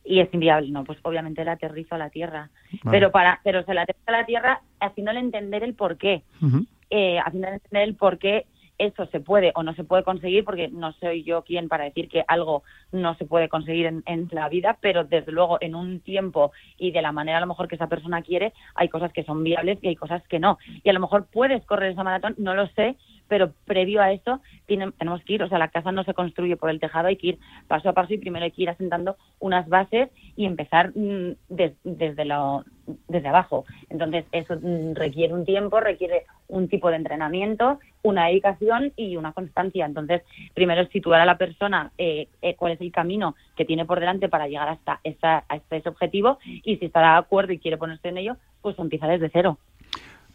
[0.07, 2.51] Y es inviable, no, pues obviamente la aterrizo a la tierra.
[2.85, 2.97] Vale.
[2.97, 6.23] Pero para pero se la aterrizo a la tierra haciéndole entender el por qué.
[6.40, 6.64] Ujú.
[6.90, 8.47] eh, haciéndole entender el por qué
[8.79, 12.09] eso se puede o no se puede conseguir, porque no soy yo quien para decir
[12.09, 16.01] que algo no se puede conseguir en, en la vida, pero desde luego en un
[16.01, 19.25] tiempo y de la manera a lo mejor que esa persona quiere, hay cosas que
[19.25, 20.59] son viables y hay cosas que no.
[20.85, 22.97] Y a lo mejor puedes correr esa maratón, no lo sé,
[23.28, 26.70] pero previo a eso tenemos que ir, o sea, la casa no se construye por
[26.70, 29.68] el tejado, hay que ir paso a paso y primero hay que ir asentando unas
[29.68, 32.64] bases y empezar mm, des- desde, lo,
[33.08, 33.64] desde abajo.
[33.90, 39.32] Entonces, eso mm, requiere un tiempo, requiere un tipo de entrenamiento, una dedicación y una
[39.32, 39.84] constancia.
[39.84, 40.22] Entonces,
[40.54, 43.98] primero es situar a la persona eh, eh, cuál es el camino que tiene por
[44.00, 47.76] delante para llegar hasta, esa, hasta ese objetivo y si está de acuerdo y quiere
[47.78, 49.58] ponerse en ello, pues empieza desde cero.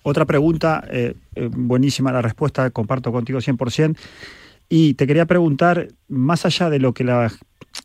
[0.04, 3.98] Otra pregunta, eh, eh, buenísima la respuesta, comparto contigo 100%.
[4.68, 7.32] Y te quería preguntar, más allá de lo que la-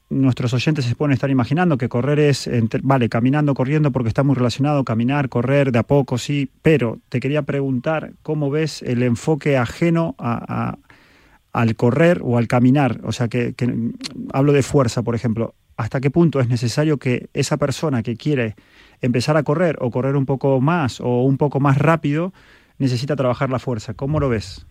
[0.08, 4.22] nuestros oyentes se pueden estar imaginando, que correr es, entre- vale, caminando, corriendo, porque está
[4.22, 9.02] muy relacionado, caminar, correr de a poco, sí, pero te quería preguntar cómo ves el
[9.02, 10.76] enfoque ajeno a-
[11.52, 13.54] al correr o al caminar, o sea, que
[14.32, 18.54] hablo de fuerza, por ejemplo, ¿hasta qué punto es necesario que esa persona que quiere
[19.00, 22.32] empezar a correr o correr un poco más o un poco más rápido
[22.78, 23.94] necesita trabajar la fuerza?
[23.94, 24.66] ¿Cómo lo ves?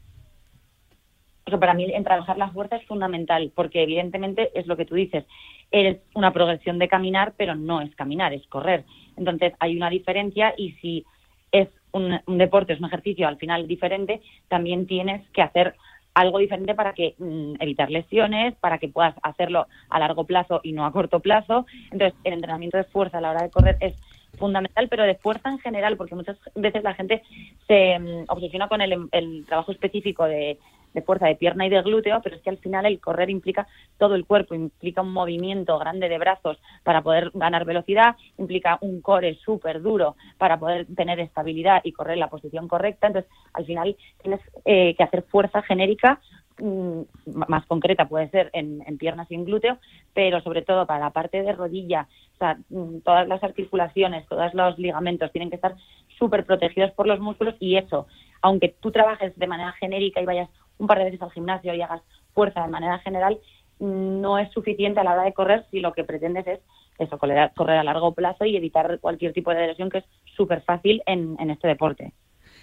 [1.47, 4.95] Sea, para mí en trabajar la fuerza es fundamental, porque evidentemente es lo que tú
[4.95, 5.25] dices,
[5.71, 8.83] es una progresión de caminar, pero no es caminar, es correr.
[9.15, 11.05] Entonces hay una diferencia y si
[11.51, 15.75] es un, un deporte, es un ejercicio al final diferente, también tienes que hacer
[16.15, 20.71] algo diferente para que mm, evitar lesiones, para que puedas hacerlo a largo plazo y
[20.71, 21.67] no a corto plazo.
[21.91, 23.93] Entonces, el entrenamiento de fuerza a la hora de correr es
[24.35, 27.23] fundamental, pero de fuerza en general, porque muchas veces la gente
[27.67, 30.57] se mm, obsesiona con el, el trabajo específico de,
[31.05, 33.67] fuerza de pierna y de glúteo, pero es que al final el correr implica
[33.97, 39.01] todo el cuerpo, implica un movimiento grande de brazos para poder ganar velocidad, implica un
[39.01, 43.07] core súper duro para poder tener estabilidad y correr la posición correcta.
[43.07, 46.21] Entonces, al final tienes eh, que hacer fuerza genérica
[46.61, 49.77] más concreta puede ser en, piernas y en glúteo,
[50.13, 54.53] pero sobre todo para la parte de rodilla, o sea, mm, todas las articulaciones, todos
[54.53, 55.75] los ligamentos tienen que estar
[56.17, 58.07] súper protegidos por los músculos y eso,
[58.41, 61.81] aunque tú trabajes de manera genérica y vayas un par de veces al gimnasio y
[61.81, 62.01] hagas
[62.33, 63.37] fuerza de manera general,
[63.79, 66.59] mm, no es suficiente a la hora de correr si lo que pretendes es
[66.97, 70.05] eso, correr a, correr a largo plazo y evitar cualquier tipo de lesión que es
[70.35, 72.13] súper fácil en, en este deporte.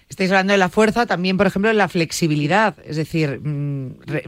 [0.09, 2.77] Estáis hablando de la fuerza, también, por ejemplo, de la flexibilidad.
[2.85, 4.25] Es decir, mm, re-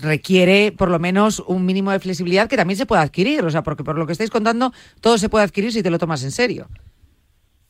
[0.00, 3.44] requiere por lo menos un mínimo de flexibilidad que también se puede adquirir.
[3.44, 5.98] O sea, porque por lo que estáis contando, todo se puede adquirir si te lo
[5.98, 6.68] tomas en serio.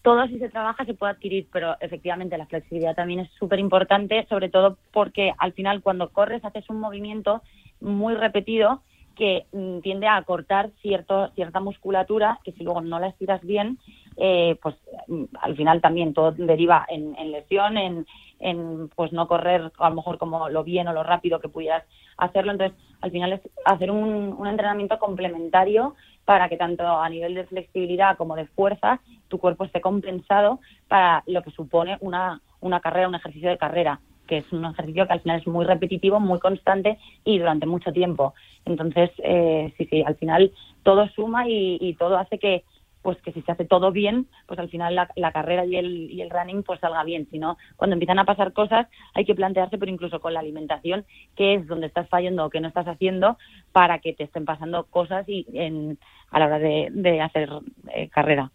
[0.03, 4.27] todo si se trabaja se puede adquirir, pero efectivamente la flexibilidad también es súper importante,
[4.29, 7.40] sobre todo porque al final cuando corres haces un movimiento
[7.81, 8.83] muy repetido
[9.14, 13.79] que mm, tiende a cortar cierto, cierta musculatura que si luego no la estiras bien,
[14.16, 14.77] eh, pues
[15.09, 18.07] mm, al final también todo deriva en, en lesión, en,
[18.40, 21.85] en pues no correr a lo mejor como lo bien o lo rápido que pudieras
[22.16, 22.53] hacerlo.
[22.53, 27.44] Entonces, al final es hacer un, un entrenamiento complementario para que tanto a nivel de
[27.44, 33.09] flexibilidad como de fuerza tu cuerpo esté compensado para lo que supone una, una carrera,
[33.09, 36.38] un ejercicio de carrera, que es un ejercicio que al final es muy repetitivo, muy
[36.38, 38.34] constante y durante mucho tiempo.
[38.64, 42.64] Entonces, eh, sí, sí, al final todo suma y, y todo hace que
[43.04, 46.10] pues que si se hace todo bien, pues al final la, la carrera y el,
[46.10, 47.28] y el running pues salga bien.
[47.30, 51.04] Si no, cuando empiezan a pasar cosas hay que plantearse, pero incluso con la alimentación,
[51.37, 53.37] qué es donde estás fallando o qué no estás haciendo
[53.72, 55.98] para que te estén pasando cosas y en,
[56.30, 57.50] a la hora de, de hacer
[57.94, 58.50] eh, carrera.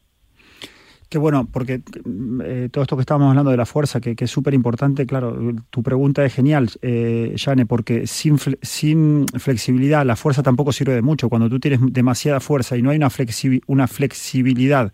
[1.10, 1.82] Qué bueno, porque
[2.44, 5.36] eh, todo esto que estábamos hablando de la fuerza, que, es súper importante, claro,
[5.72, 10.94] tu pregunta es genial, eh, Jane, porque sin, fle- sin flexibilidad la fuerza tampoco sirve
[10.94, 11.28] de mucho.
[11.28, 14.92] Cuando tú tienes demasiada fuerza y no hay una, flexi- una flexibilidad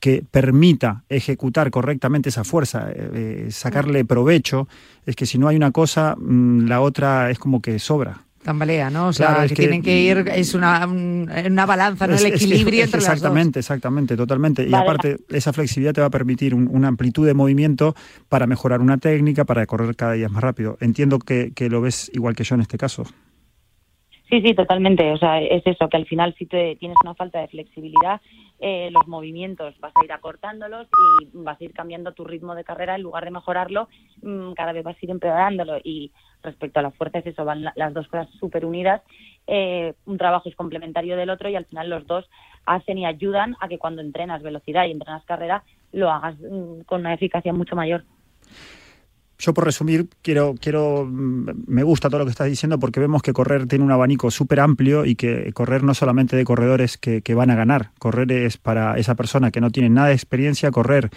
[0.00, 4.68] que permita ejecutar correctamente esa fuerza, eh, eh, sacarle provecho,
[5.06, 8.20] es que si no hay una cosa, mm, la otra es como que sobra.
[8.44, 9.08] Tambalea, ¿no?
[9.08, 12.14] O sea, Claro, es que, que- tienen que ir, es una, un- una balanza, ¿no?
[12.14, 13.14] Es- El equilibrio es- entre las dos.
[13.16, 14.62] Exactamente, exactamente, totalmente.
[14.64, 14.84] Y Vale.
[14.84, 17.94] aparte, esa flexibilidad te va a permitir un- una amplitud de movimiento
[18.28, 20.76] para mejorar una técnica, para correr cada día más rápido.
[20.80, 23.04] Entiendo que, que lo ves igual que yo en este caso.
[24.28, 25.10] Sí, sí, totalmente.
[25.12, 28.20] O sea, es eso, que al final si te tienes una falta de flexibilidad,
[28.66, 30.88] eh, los movimientos vas a ir acortándolos
[31.20, 33.90] y vas a ir cambiando tu ritmo de carrera en lugar de mejorarlo,
[34.22, 35.76] mm, cada vez vas a ir empeorándolo.
[35.84, 39.02] Y respecto a la fuerza es eso, van la- las dos cosas súper unidas.
[39.46, 42.24] Eh, un trabajo es complementario del otro y al final los dos
[42.64, 47.00] hacen y ayudan a que cuando entrenas velocidad y entrenas carrera lo hagas mm, con
[47.02, 48.04] una eficacia mucho mayor.
[49.38, 53.20] Yo por resumir, quiero, quiero, mm, me gusta todo lo que estás diciendo porque vemos
[53.22, 57.22] que correr tiene un abanico súper amplio y que correr no solamente de corredores que,
[57.34, 61.10] van a ganar, correr es para esa persona que no tiene nada de experiencia, correr,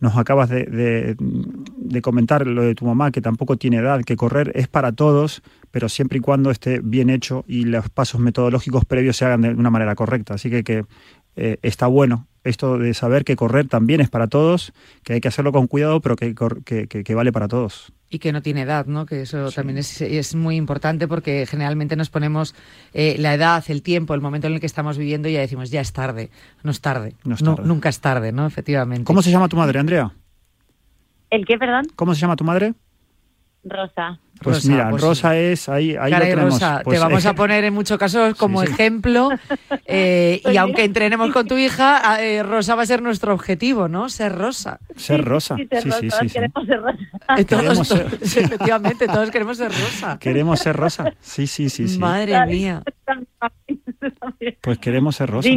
[0.00, 4.16] nos acabas de, de- de comentar lo de tu mamá que tampoco tiene edad, que
[4.16, 8.84] correr es para todos, pero siempre y cuando esté bien hecho y los pasos metodológicos
[8.84, 10.34] previos se hagan de una manera correcta.
[10.34, 10.84] Así que, que
[11.36, 14.72] eh, está bueno esto de saber que correr también es para todos,
[15.04, 17.92] que hay que hacerlo con cuidado, pero que, que, que- que vale para todos.
[18.12, 19.06] Y que no tiene edad, ¿no?
[19.06, 22.54] Que eso también es, es muy importante porque generalmente nos ponemos
[22.92, 25.70] eh, la edad, el tiempo, el momento en el que estamos viviendo y ya decimos,
[25.70, 26.30] ya es tarde.
[26.64, 27.14] No es tarde.
[27.24, 27.62] No es tarde.
[27.68, 28.46] nunca es tarde, ¿no?
[28.46, 29.04] Efectivamente.
[29.04, 30.12] ¿Cómo se llama tu madre, Andrea?
[31.30, 31.86] ¿El qué, perdón?
[31.94, 32.74] ¿Cómo se llama tu madre?
[33.62, 34.18] Rosa.
[34.42, 36.54] Pues Rosa, mira, pues Rosa es ahí, ahí Caray, lo tenemos.
[36.54, 38.72] Rosa, Pues, te vamos eh, a poner en muchos casos como Sí, sí.
[38.72, 39.28] ejemplo
[39.86, 43.86] eh, Pues y aunque entrenemos con tu hija, eh, Rosa va a ser nuestro objetivo,
[43.88, 44.08] ¿no?
[44.08, 44.78] Ser Rosa.
[44.96, 45.56] ser Rosa.
[45.56, 46.98] Sí, ser Sí, sí, Rosa, queremos ser Rosa.
[47.36, 50.18] Eh, todos- Queremos ser- todos- efectivamente, todos queremos ser Rosa.
[50.18, 51.12] Queremos ser Rosa.
[51.20, 51.98] Sí, sí, sí, sí.
[51.98, 52.82] Madre mía.
[54.62, 55.50] Pues queremos ser Rosa.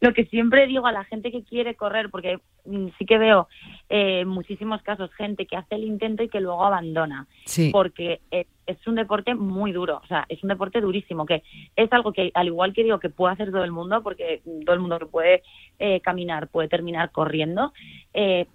[0.00, 3.48] Lo que siempre digo a la gente que quiere correr, porque mm, sí que veo
[3.88, 7.70] eh, en muchísimos casos gente que hace el intento y que luego abandona, Sí.
[7.72, 11.42] porque eh, es un deporte muy duro, o sea, es un deporte durísimo, que
[11.76, 14.74] es algo que al igual que digo que puede hacer todo el mundo, porque todo
[14.74, 15.42] el mundo que puede
[15.78, 17.72] eh, caminar puede terminar corriendo,
[18.12, 18.46] eh,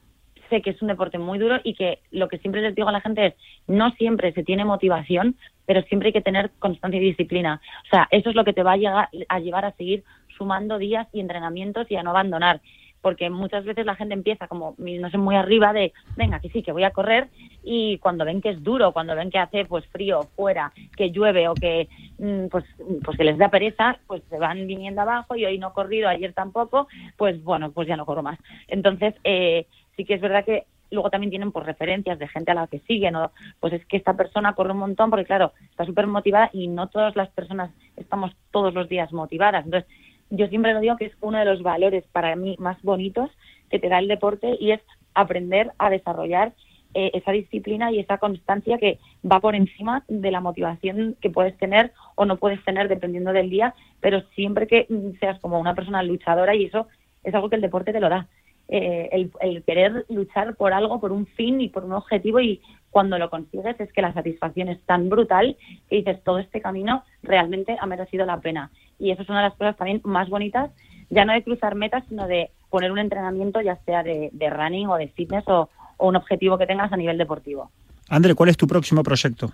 [0.50, 2.91] sé que es un deporte muy duro y que lo que siempre les digo a
[2.91, 3.34] la gente es,
[3.67, 7.62] no siempre se tiene motivación, pero siempre hay que tener constancia y disciplina.
[7.86, 10.04] O sea, eso es lo que te va a, llegar, a llevar a seguir
[10.38, 12.60] sumando días y entrenamientos y a no abandonar.
[13.02, 16.62] Porque muchas veces la gente empieza como, no sé, muy arriba de, venga, que sí,
[16.62, 17.30] que voy a correr,
[17.64, 21.48] y cuando ven que es duro, cuando ven que hace pues frío fuera, que llueve
[21.48, 21.88] o que
[22.20, 22.66] mm, pues,
[23.04, 26.10] pues que les da pereza, pues se van viniendo abajo y hoy no he corrido,
[26.10, 26.88] ayer tampoco,
[27.18, 28.40] pues bueno, pues ya no corro más.
[28.68, 32.56] Entonces, eh, sí que es verdad que luego también tienen pues referencias de gente a
[32.56, 35.86] la que siguen o pues es que esta persona corre un montón porque claro está
[35.86, 39.90] súper motivada y no todas las personas estamos todos los días motivadas entonces
[40.32, 43.30] yo siempre lo digo que es uno de los valores para mí más bonitos
[43.70, 44.82] que te da el deporte y es
[45.13, 46.54] aprender a desarrollar
[46.94, 51.58] eh, esa disciplina y esa constancia que va por encima de la motivación que puedes
[51.58, 55.76] tener o no puedes tener dependiendo del día, pero siempre que mm, seas como una
[55.76, 56.88] persona luchadora y eso
[57.24, 58.28] es algo que el deporte te lo da.
[58.67, 62.62] Eh, el, el querer luchar por algo, por un fin y por un objetivo y
[62.89, 65.58] cuando lo consigues es que la satisfacción es tan brutal
[65.89, 68.70] que dices todo este camino realmente ha merecido la pena.
[69.02, 70.70] Y eso es una de las cosas también más bonitas,
[71.10, 74.88] ya no de cruzar metas, sino de poner un entrenamiento ya sea de, de running
[74.88, 77.72] o de fitness o, o un objetivo que tengas a nivel deportivo.
[78.10, 79.52] André, ¿cuál es tu próximo proyecto?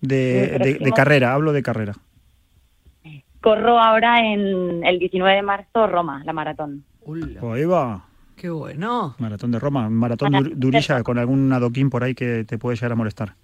[0.00, 1.94] De, carrera, hablo de carrera.
[3.40, 6.84] Corro ahora en el 19 de marzo Roma, la maratón.
[7.06, 8.04] Oh, ahí va.
[8.36, 9.14] qué bueno.
[9.18, 12.92] Maratón de Roma, maratón dur- durilla con algún adoquín por ahí que te puede llegar
[12.92, 13.34] a molestar.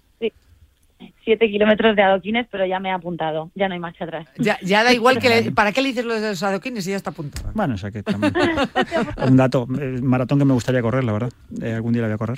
[1.23, 4.27] Siete kilómetros de adoquines, pero ya me he apuntado, ya no hay marcha atrás.
[4.37, 6.91] Ya, ya da igual que le- para qué le dices los de los adoquines y
[6.91, 7.51] ya está apuntado.
[7.53, 8.33] Bueno, ya que también.
[9.27, 11.29] un dato, eh, maratón que me gustaría correr, la verdad.
[11.61, 12.37] Eh, algún día la voy a correr.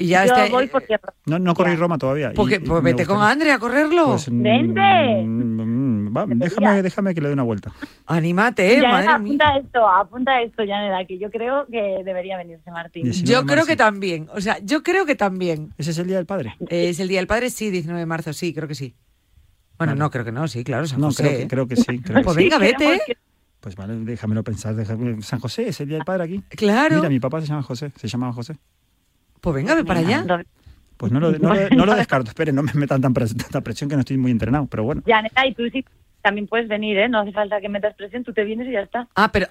[0.00, 1.74] Ya Yo este- voy porque No, no corrí.
[1.74, 2.32] Roma todavía.
[2.34, 3.20] porque, y pues vete con.
[3.20, 4.06] Andrea a correrlo.
[4.10, 5.22] Pues, mm, ¡Vente!
[5.26, 7.72] mm, va, déjame, déjame que le dé una vuelta.
[8.06, 9.14] Anímate, eh, ya madre mía.
[9.16, 13.04] apunta esto, apunta esto, Janela, que yo creo que debería venirse Martín.
[13.06, 14.28] Yo 19 de creo que también.
[14.34, 15.74] O sea, yo creo que también.
[15.78, 16.54] ¿Ese es el Día del Padre?
[16.68, 17.50] Eh, ¿Es el Día del Padre?
[17.50, 18.94] Sí, 19 de marzo, sí, creo que sí.
[19.78, 19.98] Bueno, Vale.
[19.98, 21.48] no, creo que no, sí, claro, San No, José, creo, que- ¿eh?
[21.48, 21.98] creo que sí.
[21.98, 22.42] Creo que Pues sí.
[22.44, 23.00] venga, vete.
[23.58, 24.74] Pues vale, déjamelo pensar.
[24.76, 26.42] déjame- San José es el día del padre aquí.
[26.50, 26.96] Claro.
[26.96, 28.54] Mira, mi papá se llama José, se llamaba José.
[29.42, 30.24] Pues venga, ve para allá.
[30.96, 32.30] Pues no lo, no lo- no lo descarto.
[32.30, 35.02] Espere, no me metan tan pres- tanta presión que no estoy muy entrenado, pero bueno.
[35.04, 35.84] Ya, neta, y tú sí
[36.22, 37.08] también puedes venir, ¿eh?
[37.08, 39.08] No hace falta que metas presión, tú te vienes y ya está.
[39.16, 39.48] Ah, pero,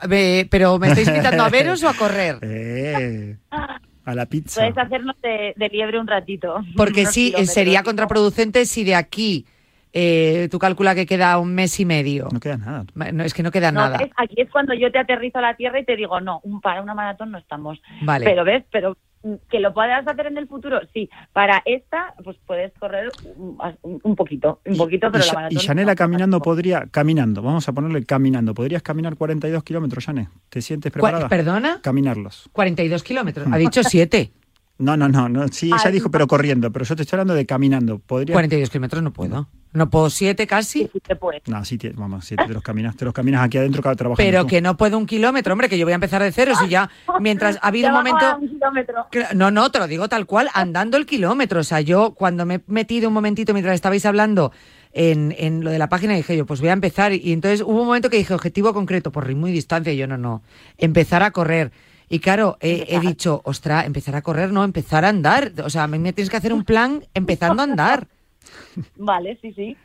[0.79, 2.37] ¿me estáis invitando a veros o a correr?
[2.41, 4.61] Eh, a la pizza.
[4.61, 6.55] Puedes hacernos de, de liebre un ratito.
[6.77, 7.53] Porque sí, eh, kilómetros.
[7.53, 9.45] sería contraproducente si de aquí
[9.93, 12.29] eh, tú calcula que queda un mes y medio.
[12.31, 12.85] No queda nada.
[12.93, 13.99] No, es que no queda No, nada.
[14.15, 16.81] Aquí es cuando yo te aterrizo a la tierra y te digo, no, un, para
[16.81, 17.81] una maratón no estamos.
[18.01, 18.25] Vale.
[18.25, 21.09] Pero ves, pero mm, que lo puedas hacer en el futuro, sí.
[21.33, 25.57] Para esta, pues puedes correr un, poquito, un poquito, pero y, la maratón...
[25.57, 25.97] y Yanela no.
[25.97, 30.29] caminando podría, caminando, vamos a ponerle caminando, ¿podrías caminar 42 kilómetros, Yane?
[30.49, 31.27] ¿Te sientes preparada?
[31.27, 31.79] ¿Perdona?
[31.81, 32.49] Caminarlos.
[32.53, 33.47] 42 kilómetros.
[33.51, 34.31] Ha dicho 7.
[34.77, 37.33] No, no, no, no, sí, ella Ay, dijo, pero corriendo, pero yo te estoy hablando
[37.35, 37.99] de caminando.
[37.99, 38.33] ¿Podrías?
[38.33, 39.47] 42 kilómetros no puedo.
[39.73, 40.89] No puedo 7 casi.
[40.91, 41.41] Sí te puedes.
[41.47, 44.17] No, sí, te- vamos, sí, te los caminas, te los caminas aquí adentro cada trabajo.
[44.17, 46.53] Pero que no puedo un kilómetro, hombre, que yo voy a empezar de cero.
[46.59, 46.89] Si ya,
[47.21, 48.37] mientras ha habido Ya un momento.
[48.41, 49.07] un kilómetro.
[49.11, 51.61] Cla- No, no, te lo digo tal cual, andando el kilómetro.
[51.61, 54.51] O sea, yo cuando me he metido un momentito mientras estabais hablando
[54.91, 57.13] en, en lo de la página, dije yo, pues voy a empezar.
[57.13, 59.93] Y entonces hubo un momento que dije, objetivo concreto, por ritmo y distancia.
[59.93, 60.41] Y yo, no, no,
[60.77, 61.71] empezar a correr.
[62.09, 65.53] Y claro, he, he dicho, ostra, empezar a correr, no, empezar a andar.
[65.63, 68.07] O sea, a mí me tienes que hacer un plan empezando a andar.
[68.95, 69.77] Vale, sí, sí.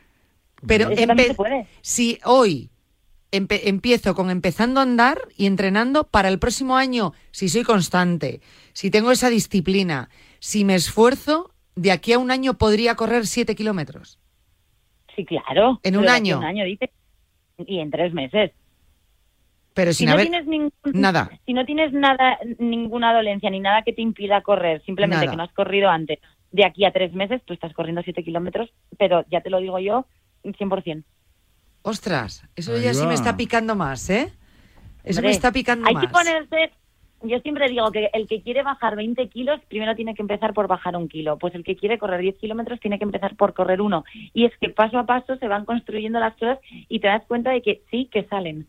[0.65, 1.67] Pero se puede.
[1.81, 2.69] si hoy
[3.31, 8.41] empiezo con empezando a andar y entrenando para el próximo año, si soy constante,
[8.73, 13.55] si tengo esa disciplina, si me esfuerzo, de aquí a un año podría correr siete
[13.55, 14.19] kilómetros.
[15.15, 15.79] Sí, claro.
[15.83, 16.39] ¿En un año?
[16.39, 16.89] Un año, dice.
[17.65, 18.51] Y en tres meses.
[19.73, 21.29] Pero Si sin no haber tienes ningún, nada.
[21.45, 25.31] Si no tienes nada, ninguna dolencia ni nada que te impida correr, simplemente Nada.
[25.31, 26.19] que no has corrido antes,
[26.51, 29.79] de aquí a tres meses tú estás corriendo siete kilómetros, pero ya te lo digo
[29.79, 30.05] yo,
[30.43, 31.03] 100%.
[31.81, 33.07] Ostras, eso Ahí ya sí va.
[33.07, 34.31] me está picando más, ¿eh?
[35.03, 36.05] Eso me está picando Hay más.
[36.05, 36.71] que ponerse,
[37.23, 40.67] yo siempre digo que el que quiere bajar 20 kilos, primero tiene que empezar por
[40.67, 41.37] bajar un kilo.
[41.37, 44.03] Pues el que quiere correr 10 kilómetros tiene que empezar por correr uno.
[44.33, 47.51] Y es que paso a paso se van construyendo las cosas y te das cuenta
[47.51, 48.67] de que sí que salen.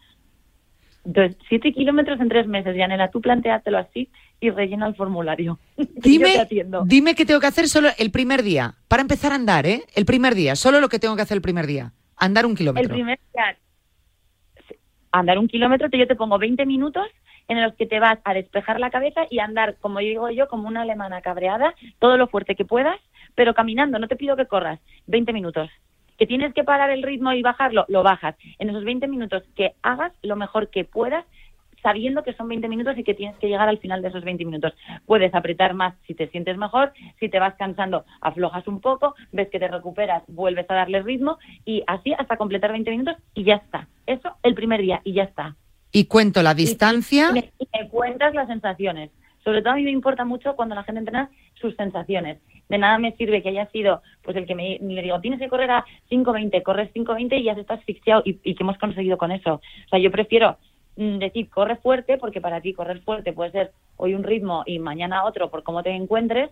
[1.05, 4.09] Entonces, 7 kilómetros en tres meses, Yanela, tú planteátelo así
[4.41, 5.59] y rellena el formulario.
[5.77, 6.47] Que yo te Dime,
[6.87, 8.75] dime qué tengo que hacer solo el primer día.
[8.89, 9.83] Para empezar a andar, ¿eh?
[9.95, 10.57] El primer día.
[10.57, 11.93] Solo lo que tengo que hacer el primer día.
[12.17, 12.95] Andar un El kilómetro.
[12.95, 13.57] primer día,
[15.13, 17.07] andar un kilómetro, yo te pongo 20 minutos
[17.49, 20.69] en los que te vas a despejar la cabeza y andar, como digo yo, como
[20.69, 23.01] una alemana cabreada, todo lo fuerte que puedas,
[23.35, 25.71] pero caminando, no te pido que corras, 20 minutos.
[26.19, 28.35] Que tienes que parar el ritmo y bajarlo, lo bajas.
[28.59, 31.25] En esos 20 minutos que hagas lo mejor que puedas,
[31.83, 34.45] sabiendo que son 20 minutos y que tienes que llegar al final de esos 20
[34.45, 34.73] minutos.
[35.07, 39.49] Puedes apretar más si te sientes mejor, si te vas cansando, aflojas un poco, ves
[39.49, 43.57] que te recuperas, vuelves a darle ritmo y así hasta completar 20 minutos y ya
[43.57, 43.89] está.
[44.07, 45.57] Eso el primer día y ya está.
[45.93, 47.29] Y cuento la distancia.
[47.31, 49.11] Y me, y me cuentas las sensaciones.
[49.45, 52.39] Sobre todo a mí me importa mucho cuando la gente entrena sus sensaciones.
[52.69, 55.49] De nada me sirve que haya sido, pues el que me le digo, tienes que
[55.49, 58.23] correr a 5.20, corres 5.20 y ya se está asfixiado.
[58.27, 59.55] ¿Y, ¿Y qué hemos conseguido con eso?
[59.55, 60.59] O sea, yo prefiero
[60.99, 65.25] decir, corre fuerte, porque para ti correr fuerte puede ser hoy un ritmo y mañana
[65.25, 66.51] otro por cómo te encuentres,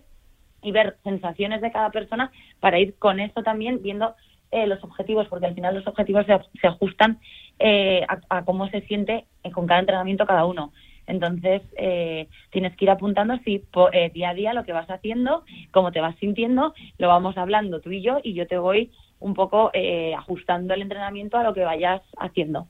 [0.61, 4.15] y ver sensaciones de cada persona para ir con eso también viendo
[4.51, 7.19] eh, los objetivos, porque al final los objetivos se, se ajustan
[7.59, 10.71] eh, a, cómo se siente eh, con cada entrenamiento cada uno.
[11.05, 14.89] Entonces, eh, tienes que ir apuntando si po- eh, día a día lo que vas
[14.89, 18.91] haciendo, cómo te vas sintiendo, lo vamos hablando tú y yo, y yo te voy
[19.19, 22.67] un poco eh, ajustando el entrenamiento a lo que vayas haciendo.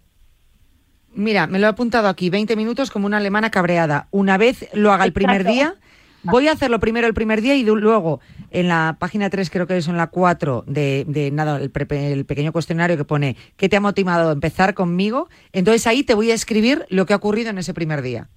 [1.17, 4.07] Mira, me lo he apuntado aquí, 20 minutos como una alemana cabreada.
[4.11, 5.51] Una vez lo haga el primer Exacto.
[5.53, 5.75] día,
[6.21, 8.19] voy a hacerlo primero el primer día y luego
[8.51, 12.13] en la página 3, creo que es en la 4, de, de nada, el, pre-
[12.13, 15.27] el pequeño cuestionario que pone ¿qué te ha motivado a empezar conmigo?
[15.53, 18.29] Entonces ahí te voy a escribir lo que ha ocurrido en ese primer día.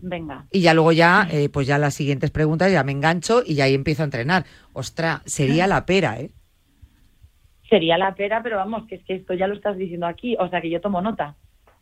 [0.00, 0.46] Venga.
[0.50, 3.64] Y ya luego ya, eh, pues ya las siguientes preguntas ya me engancho y ya
[3.64, 4.46] ahí empiezo a entrenar.
[4.72, 6.30] Ostras, sería la pera, ¿eh?
[7.68, 10.48] Sería la pera, pero vamos, que es que esto ya lo estás diciendo aquí, o
[10.48, 11.34] sea que yo tomo nota.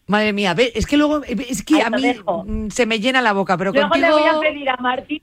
[0.08, 2.44] Madre mía, ve, es que luego, es que Ahí a mí dejo.
[2.46, 4.06] mm, se me llena la boca, pero luego contigo...
[4.08, 5.22] le voy a pedir a Martín,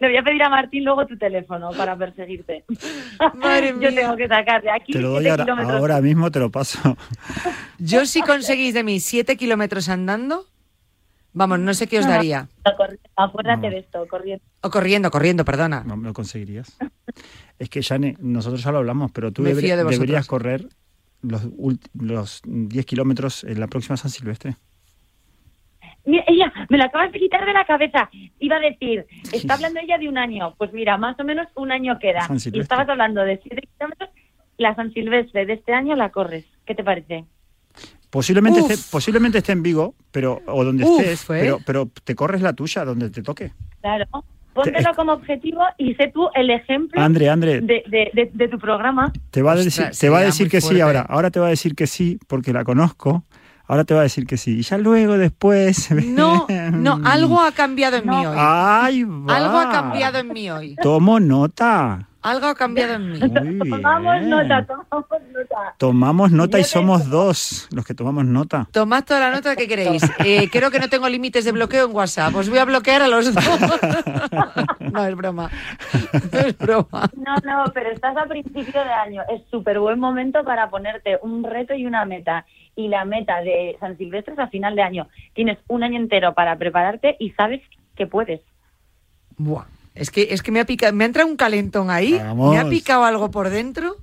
[0.00, 2.64] le voy a pedir a Martín luego tu teléfono para perseguirte.
[3.34, 3.94] Madre Yo mía.
[3.94, 5.46] tengo que sacar de aquí Te lo doy ahora,
[5.78, 6.78] ahora mismo, te lo paso.
[7.78, 10.44] Yo si conseguís de mí siete kilómetros andando,
[11.32, 12.48] vamos, no sé qué os daría.
[13.16, 13.70] Acuérdate No.
[13.70, 14.44] de esto, corriendo.
[14.60, 15.84] O corriendo, corriendo, perdona.
[15.86, 16.76] No me lo conseguirías.
[17.58, 20.68] Es que, Jane, nosotros ya lo hablamos, pero tú de deberías correr
[21.22, 21.48] los,
[21.94, 24.56] los 10 kilómetros en la próxima San Silvestre.
[26.04, 28.08] Mira, ella, me lo acabas de quitar de la cabeza.
[28.38, 30.54] Iba a decir, está hablando ella de un año.
[30.56, 32.26] Pues mira, más o menos un año queda.
[32.26, 34.10] San Y estabas hablando de 7 kilómetros.
[34.56, 36.46] La San Silvestre de este año la corres.
[36.64, 37.26] ¿Qué te parece?
[38.08, 38.70] Posiblemente Uf.
[38.70, 41.42] esté, posiblemente esté en Vigo, pero o donde Uf, estés, ¿eh?
[41.42, 43.52] pero, pero te corres la tuya donde te toque.
[43.80, 44.06] Claro.
[44.56, 47.00] Póntelo como objetivo y sé tú el ejemplo.
[47.60, 49.12] De, de- de- de tu programa.
[49.30, 51.06] Te va a Ostras, decir, te va a sería decir muy que sí ahora.
[51.08, 53.24] Ahora te va a decir que sí porque la conozco.
[53.68, 54.58] Ahora te va a decir que sí.
[54.58, 55.90] Y ya luego después.
[55.90, 58.36] No, no, algo ha cambiado en mí hoy.
[58.38, 59.36] Ay, va.
[59.36, 60.76] Algo ha cambiado en mí hoy.
[60.82, 62.08] Tomo nota.
[62.22, 63.18] Algo ha cambiado en mí.
[63.20, 65.18] Muy Tomamos nota, tomamos nota.
[65.78, 68.68] Tomamos nota y somos dos los que tomamos nota.
[68.72, 70.02] Tomad toda la nota que queréis.
[70.24, 72.34] Eh, creo que no tengo límites de bloqueo en WhatsApp.
[72.34, 73.44] Os voy a bloquear a los dos.
[74.80, 75.50] No, es broma.
[76.32, 77.10] No es broma.
[77.16, 79.22] No, no, pero estás a principio de año.
[79.28, 82.46] Es súper buen momento para ponerte un reto y una meta.
[82.74, 85.08] Y la meta de San Silvestre es a final de año.
[85.34, 87.60] Tienes un año entero para prepararte y sabes
[87.94, 88.40] que puedes.
[89.36, 89.64] Buah.
[89.94, 92.52] Es que, es que me ha picado, me ha entrado un calentón ahí, Vamos.
[92.52, 93.96] me ha picado algo por dentro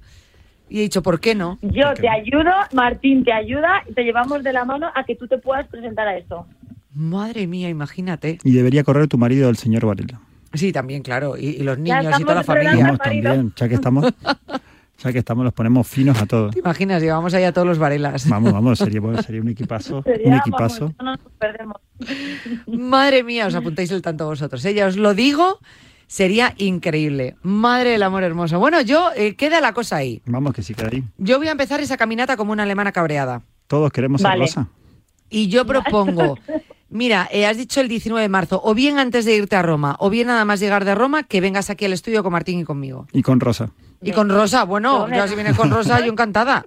[0.70, 1.60] y he dicho, ¿por qué no?
[1.62, 5.28] Yo te ayudo, Martín te ayuda y te llevamos de la mano a que tú
[5.28, 6.46] te puedas presentar a eso.
[6.96, 8.38] Madre mía, imagínate.
[8.44, 10.20] Y debería correr tu marido, el señor Varela.
[10.54, 11.36] Sí, también, claro.
[11.38, 12.76] Y, y los niños y toda la familia.
[12.76, 14.14] Vamos también, ya que estamos,
[15.00, 16.54] ya que estamos, los ponemos finos a todos.
[16.54, 17.02] ¿Te imaginas?
[17.02, 18.30] Llevamos ahí a todos los varelas.
[18.30, 20.04] Vamos, vamos, sería, bueno, sería un equipazo.
[20.04, 20.80] Sería, Un equipazo.
[20.82, 21.78] vamos, no nos perdemos.
[22.68, 24.64] Madre mía, os apuntáis el tanto vosotros.
[24.66, 24.74] ¿eh?
[24.76, 25.60] Ya os lo digo,
[26.14, 27.36] sería increíble.
[27.42, 28.60] Madre del amor hermoso.
[28.60, 30.22] Bueno, yo, eh, queda la cosa ahí.
[30.28, 31.04] Vamos, que sí queda ahí.
[31.18, 33.42] Yo voy a empezar esa caminata como una alemana cabreada.
[33.66, 34.42] Todos queremos ser Vale.
[34.42, 34.68] rosa.
[35.32, 36.38] Y yo propongo,
[36.90, 39.96] mira, eh, has dicho el 19 de marzo, o bien antes de irte a Roma,
[39.98, 42.64] o bien nada más llegar de Roma, que vengas aquí al estudio con Martín y
[42.64, 43.08] conmigo.
[43.12, 43.72] Y con rosa.
[44.04, 46.64] Y con Rosa, bueno, ya si vienes con Rosa, yo encantada.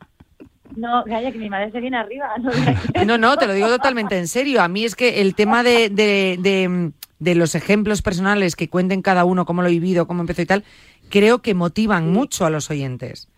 [0.75, 2.27] No, calla, que mi madre se viene arriba.
[2.41, 4.61] No, digas que- No, no, te lo digo totalmente en serio.
[4.61, 9.03] A mí es que el tema de, de, de, de los ejemplos personales que cuenten
[9.03, 10.65] cada uno, cómo lo ha vivido, cómo empezó y tal,
[11.09, 13.29] creo que motivan mucho a los oyentes.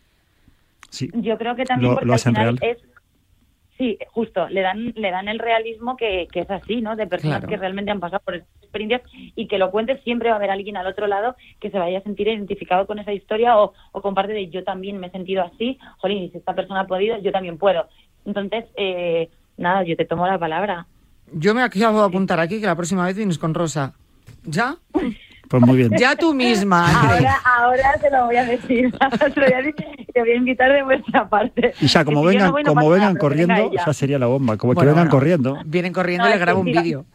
[0.90, 1.10] Sí.
[1.14, 2.76] Yo creo que también Lo- porque lo al hacen final real.
[2.76, 2.82] es
[3.76, 6.96] sí, justo, le dan le dan el realismo que, que es así, ¿no?
[6.96, 7.48] De personas Claro.
[7.48, 10.50] que realmente han pasado por esas experiencias y que lo cuentes siempre va a haber
[10.50, 14.02] alguien al otro lado que se vaya a sentir identificado con esa historia o, o
[14.02, 17.18] comparte de yo también me he sentido así, jolín, y si esta persona ha podido,
[17.20, 17.86] yo también puedo.
[18.26, 20.86] Entonces, eh, nada, yo te tomo la palabra.
[21.32, 23.92] Yo me acabo de apuntar aquí que la próxima vez vienes con Rosa.
[24.44, 24.76] ¿Ya?
[25.48, 25.90] Pues muy bien.
[25.98, 26.90] Ya tú misma.
[27.10, 28.92] Ahora, ahora te lo voy a decir,
[29.34, 29.74] te lo voy a decir,
[30.12, 31.72] te voy a invitar de vuestra parte.
[31.80, 34.18] Y ya, como Que si vengan, no como vengan nada, pero venga corriendo, ya sería
[34.18, 34.56] la bomba.
[34.56, 35.10] Como que Bueno, vengan bueno.
[35.18, 35.58] corriendo.
[35.64, 37.06] Vienen corriendo No, y le que grabo un vídeo.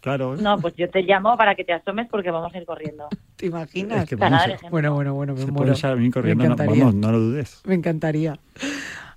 [0.00, 0.34] Claro.
[0.34, 0.38] ¿eh?
[0.40, 3.08] No, pues yo te llamo para que te asomes porque vamos a ir corriendo.
[3.36, 4.02] ¿Te imaginas?
[4.04, 4.68] Es que se-.
[4.70, 5.74] Bueno, bueno, bueno, me se muero.
[6.12, 6.44] corriendo.
[6.44, 7.62] Me no, vamos, no lo dudes.
[7.64, 8.38] Me encantaría.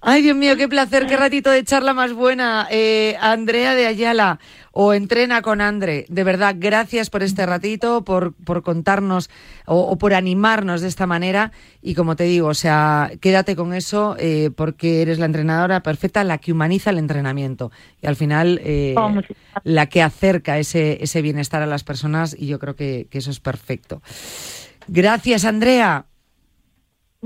[0.10, 2.66] Ay, Dios mío, qué placer, qué ratito de charla más buena.
[2.72, 4.40] Eh, Andrea de Ayala
[4.72, 6.06] o Entrena con Andre.
[6.08, 9.30] De verdad, gracias por este ratito, por, por contarnos
[9.66, 11.52] o, o por animarnos de esta manera.
[11.82, 16.24] Y como te digo, o sea, quédate con eso eh, porque eres la entrenadora perfecta,
[16.24, 17.74] la que humaniza el entrenamiento.
[18.02, 19.14] Y al final, eh, Oh,
[19.66, 22.34] la que acerca ese, ese bienestar a las personas.
[22.40, 24.02] Y yo creo que, que eso es perfecto.
[24.88, 26.06] Gracias, Andrea.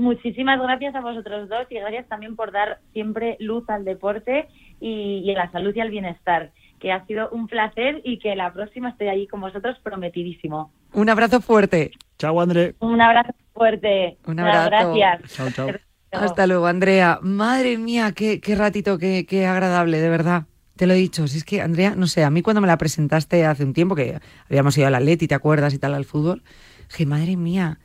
[0.02, 4.48] Muchísimas gracias a vosotros dos y gracias también por dar siempre luz al deporte
[4.80, 6.50] y, y a la salud y al bienestar,
[6.80, 10.72] que ha sido un placer y que la próxima estoy allí con vosotros prometidísimo.
[10.92, 11.92] Un abrazo fuerte.
[12.18, 12.74] Chao, André.
[12.80, 14.18] Un abrazo fuerte.
[14.26, 14.70] Un abrazo.
[14.70, 15.36] Gracias.
[15.36, 15.68] Chao, chao.
[16.10, 17.20] Hasta luego, Andrea.
[17.22, 20.46] Madre mía, qué, qué ratito, qué, qué agradable, de verdad.
[20.74, 21.28] Te lo he dicho.
[21.28, 23.94] Si es que, Andrea, no sé, a mí cuando me la presentaste hace un tiempo,
[23.94, 25.72] que habíamos ido al Atleti, ¿te acuerdas?
[25.74, 26.42] Y tal, al fútbol,
[26.88, 27.78] dije, madre mía,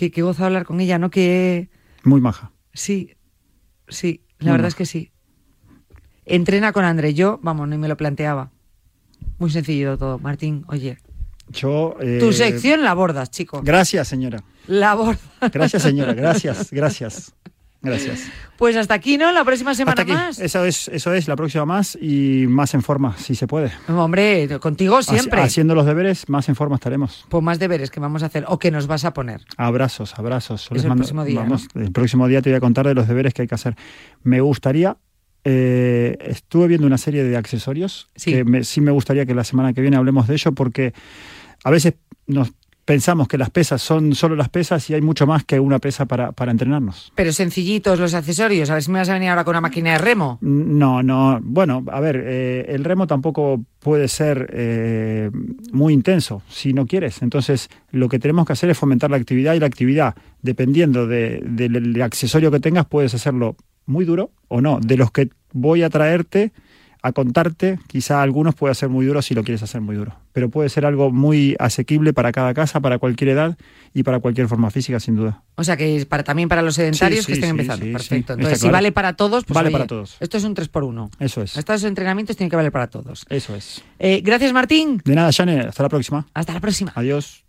[0.00, 1.10] qué, qué gozo hablar con ella, ¿no?
[1.10, 1.68] Que
[2.04, 2.52] Muy maja.
[2.72, 3.16] sí,
[3.88, 4.68] sí, la Muy verdad maja.
[4.68, 5.10] es que sí.
[6.24, 7.12] Entrena con André.
[7.12, 8.50] Yo, vamos, ni me lo planteaba.
[9.38, 10.18] Muy sencillo todo.
[10.18, 10.96] Martín, oye,
[11.48, 11.96] Yo.
[12.00, 13.60] eh, tu sección la bordas, chico.
[13.62, 14.42] Gracias, señora.
[14.66, 15.20] La bordas.
[15.52, 16.14] Gracias, señora.
[16.14, 17.34] Gracias, gracias.
[17.82, 18.24] Gracias.
[18.58, 19.32] Pues hasta aquí, ¿no?
[19.32, 20.12] La próxima semana Hasta aquí.
[20.12, 20.38] más.
[20.38, 23.72] Eso es, eso es, la próxima más y más en forma, si se puede.
[23.88, 25.40] Hombre, contigo siempre.
[25.40, 27.24] Haci- Haciendo los deberes, más en forma estaremos.
[27.30, 29.40] Pues más deberes que vamos a hacer o que nos vas a poner.
[29.56, 30.68] Abrazos, abrazos.
[30.74, 33.32] Es el próximo día, vamos, El próximo día te voy a contar de los deberes
[33.32, 33.74] que hay que hacer.
[34.22, 34.98] Me gustaría,
[35.44, 38.30] eh, estuve viendo una serie de accesorios Sí.
[38.32, 40.92] que me- sí me gustaría que la semana que viene hablemos de ello porque
[41.64, 41.94] a veces
[42.26, 42.52] nos
[42.90, 46.06] pensamos que las pesas son solo las pesas y hay mucho más que una pesa
[46.06, 47.12] para, para entrenarnos.
[47.14, 48.68] Pero sencillitos los accesorios.
[48.68, 50.38] A ver si me vas a venir ahora con una máquina de remo.
[50.40, 51.38] No, no.
[51.40, 55.30] Bueno, a ver, eh, el remo tampoco puede ser eh,
[55.72, 57.22] muy intenso si no quieres.
[57.22, 61.40] Entonces, lo que tenemos que hacer es fomentar la actividad y la actividad, dependiendo de-
[61.46, 63.54] del del accesorio que tengas, puedes hacerlo
[63.86, 64.80] muy duro o no.
[64.80, 66.50] De los que voy a traerte,
[67.02, 70.50] a contarte, quizá algunos puede ser muy duro si lo quieres hacer muy duro, pero
[70.50, 73.56] puede ser algo muy asequible para cada casa, para cualquier edad
[73.94, 75.42] y para cualquier forma física, sin duda.
[75.56, 77.86] O sea que para, también para los sedentarios que estén empezando.
[77.86, 78.34] Perfecto.
[78.34, 80.16] Entonces, si vale para todos, pues vale para todos.
[80.20, 81.56] Esto es un 3 por 1 Eso es.
[81.56, 83.26] Estos entrenamientos tienen que valer para todos.
[83.28, 83.82] Eso es.
[83.98, 85.00] Eh, gracias, Martín.
[85.04, 85.60] De nada, Shane.
[85.60, 86.26] Hasta la próxima.
[86.34, 86.92] Hasta la próxima.
[86.94, 87.44] Adiós.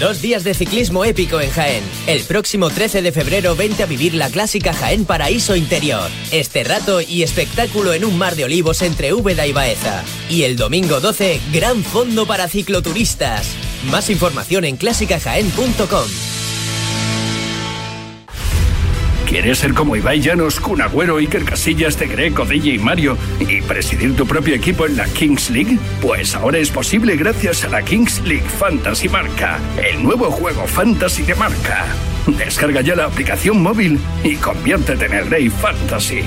[0.00, 1.82] Dos días de ciclismo épico en Jaén.
[2.06, 6.10] El próximo 13 de febrero vente a vivir la clásica Jaén Paraíso Interior.
[6.30, 10.04] Este rato y espectáculo en un mar de olivos entre Úbeda y Baeza.
[10.28, 13.46] Y el domingo 12, gran fondo para cicloturistas.
[13.90, 16.08] Más información en clásicajaén.com.
[19.26, 24.14] ¿Quieres ser como Ibai Llanos, Kun Agüero, Iker Casillas, de Greco, DJ Mario y presidir
[24.14, 25.78] tu propio equipo en la Kings League?
[26.00, 31.24] Pues ahora es posible gracias a la Kings League Fantasy Marca, el nuevo juego fantasy
[31.24, 31.86] de marca.
[32.38, 36.22] Descarga ya la aplicación móvil y conviértete en el rey fantasy.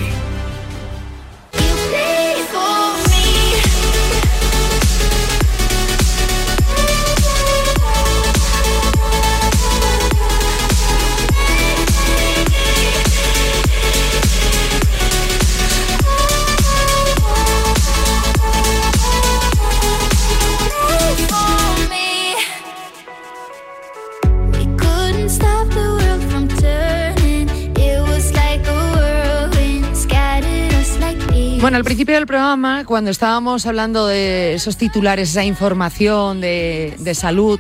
[31.70, 37.60] Bueno, al principio del programa, cuando estábamos hablando de esos titulares, esa información de, salud,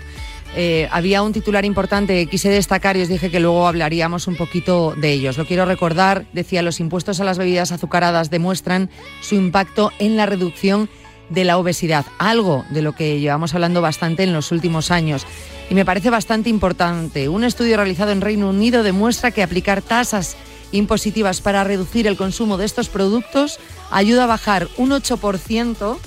[0.55, 4.35] eh, había un titular importante que quise destacar y os dije que luego hablaríamos un
[4.35, 5.37] poquito de ellos.
[5.37, 8.89] Lo quiero recordar, decía, los impuestos a las bebidas azucaradas demuestran
[9.21, 10.89] su impacto en la reducción
[11.29, 15.27] de la obesidad, algo de lo que llevamos hablando bastante en los últimos años.
[15.69, 17.29] Y me parece bastante importante.
[17.29, 20.35] Un estudio realizado en Reino Unido demuestra que aplicar tasas
[20.71, 23.59] impositivas para reducir el consumo de estos productos
[23.91, 25.97] ayuda a bajar un 8%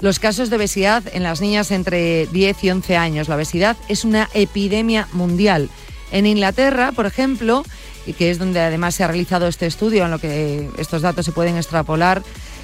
[0.00, 3.28] los casos de obesidad en las niñas entre 10 y 11 años.
[3.28, 5.70] La obesidad es una epidemia mundial.
[6.12, 7.64] En Inglaterra, por ejemplo,
[8.06, 11.24] y que es donde además se ha realizado este estudio, en lo que estos datos
[11.24, 12.22] se pueden extrapolar,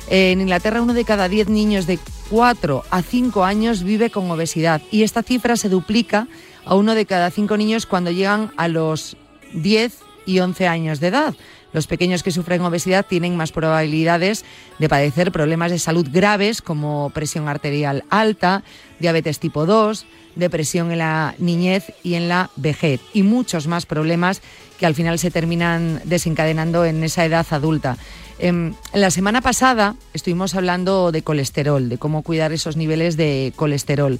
[0.08, 1.98] en Inglaterra uno de cada 10 niños de
[2.30, 6.28] 4 a 5 años vive con obesidad y esta cifra se duplica
[6.64, 9.16] a uno de cada 5 niños cuando llegan a los
[9.54, 9.94] 10
[10.26, 11.34] y 11 años de edad.
[11.72, 14.44] Los pequeños que sufren obesidad tienen más probabilidades
[14.78, 18.62] de padecer problemas de salud graves como presión arterial alta,
[18.98, 20.04] diabetes tipo 2,
[20.34, 24.42] depresión en la niñez y en la vejez y muchos más problemas
[24.78, 27.96] que al final se terminan desencadenando en esa edad adulta.
[28.38, 33.52] En em, la semana pasada estuvimos hablando de colesterol, de cómo cuidar esos niveles de
[33.56, 34.18] colesterol.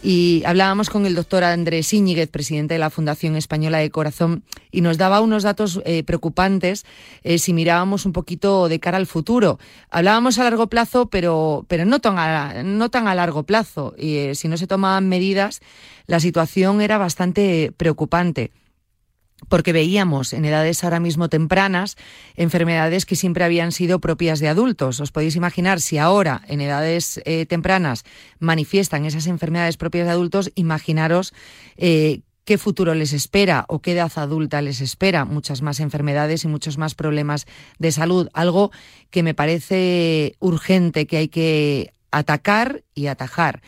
[0.00, 4.80] Y hablábamos con el doctor Andrés Íñiguez, presidente de la Fundación Española de Corazón, y
[4.80, 6.86] nos daba unos datos eh, preocupantes
[7.24, 9.58] eh, si mirábamos un poquito de cara al futuro.
[9.90, 13.94] Hablábamos a largo plazo, pero, pero no, tan a, no tan a largo plazo.
[13.98, 15.60] Y eh, si no se tomaban medidas,
[16.06, 18.52] la situación era bastante preocupante
[19.48, 21.96] porque veíamos en edades ahora mismo tempranas
[22.36, 25.00] enfermedades que siempre habían sido propias de adultos.
[25.00, 28.04] Os podéis imaginar si ahora en edades eh, tempranas
[28.38, 31.32] manifiestan esas enfermedades propias de adultos, imaginaros
[31.76, 36.48] eh, qué futuro les espera o qué edad adulta les espera, muchas más enfermedades y
[36.48, 37.46] muchos más problemas
[37.78, 38.72] de salud, algo
[39.10, 43.60] que me parece urgente que hay que atacar y atajar.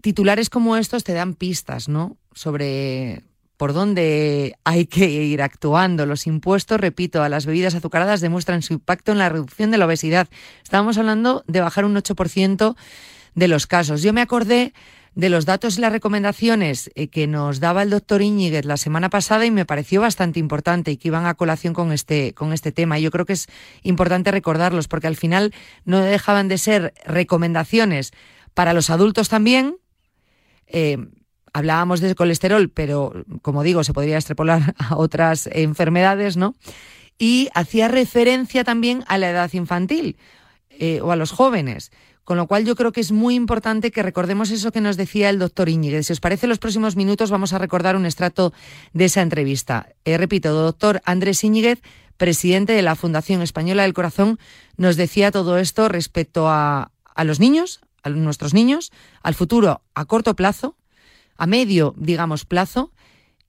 [0.00, 2.16] Titulares como estos te dan pistas, ¿no?
[2.32, 3.24] Sobre
[3.58, 6.06] por dónde hay que ir actuando.
[6.06, 9.84] Los impuestos, repito, a las bebidas azucaradas demuestran su impacto en la reducción de la
[9.84, 10.28] obesidad.
[10.62, 12.76] Estábamos hablando de bajar un 8%
[13.34, 14.00] de los casos.
[14.00, 14.72] Yo me acordé
[15.16, 19.10] de los datos y las recomendaciones eh, que nos daba el doctor Íñiguez la semana
[19.10, 22.70] pasada y me pareció bastante importante y que iban a colación con este, con este
[22.70, 23.00] tema.
[23.00, 23.48] Yo creo que es
[23.82, 25.52] importante recordarlos porque al final
[25.84, 28.12] no dejaban de ser recomendaciones
[28.54, 29.76] para los adultos también,
[30.68, 30.98] eh,
[31.58, 36.54] hablábamos de colesterol, pero como digo, se podría extrapolar a otras enfermedades, ¿no?
[37.18, 40.16] Y hacía referencia también a la edad infantil
[40.70, 41.90] eh, o a los jóvenes.
[42.22, 45.30] Con lo cual yo creo que es muy importante que recordemos eso que nos decía
[45.30, 46.06] el doctor Íñiguez.
[46.06, 48.52] Si os parece, los próximos minutos vamos a recordar un extracto
[48.92, 49.88] de esa entrevista.
[50.04, 51.80] Eh, repito, doctor Andrés Íñiguez,
[52.18, 54.38] presidente de la Fundación Española del Corazón,
[54.76, 56.90] nos decía todo esto respecto a
[57.24, 58.92] los niños, a nuestros niños,
[59.22, 60.76] al futuro a corto plazo,
[61.38, 62.92] a medio, digamos, plazo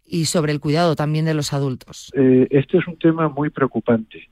[0.05, 2.11] y sobre el cuidado también de los adultos?
[2.15, 4.29] Eh, este es un tema muy preocupante.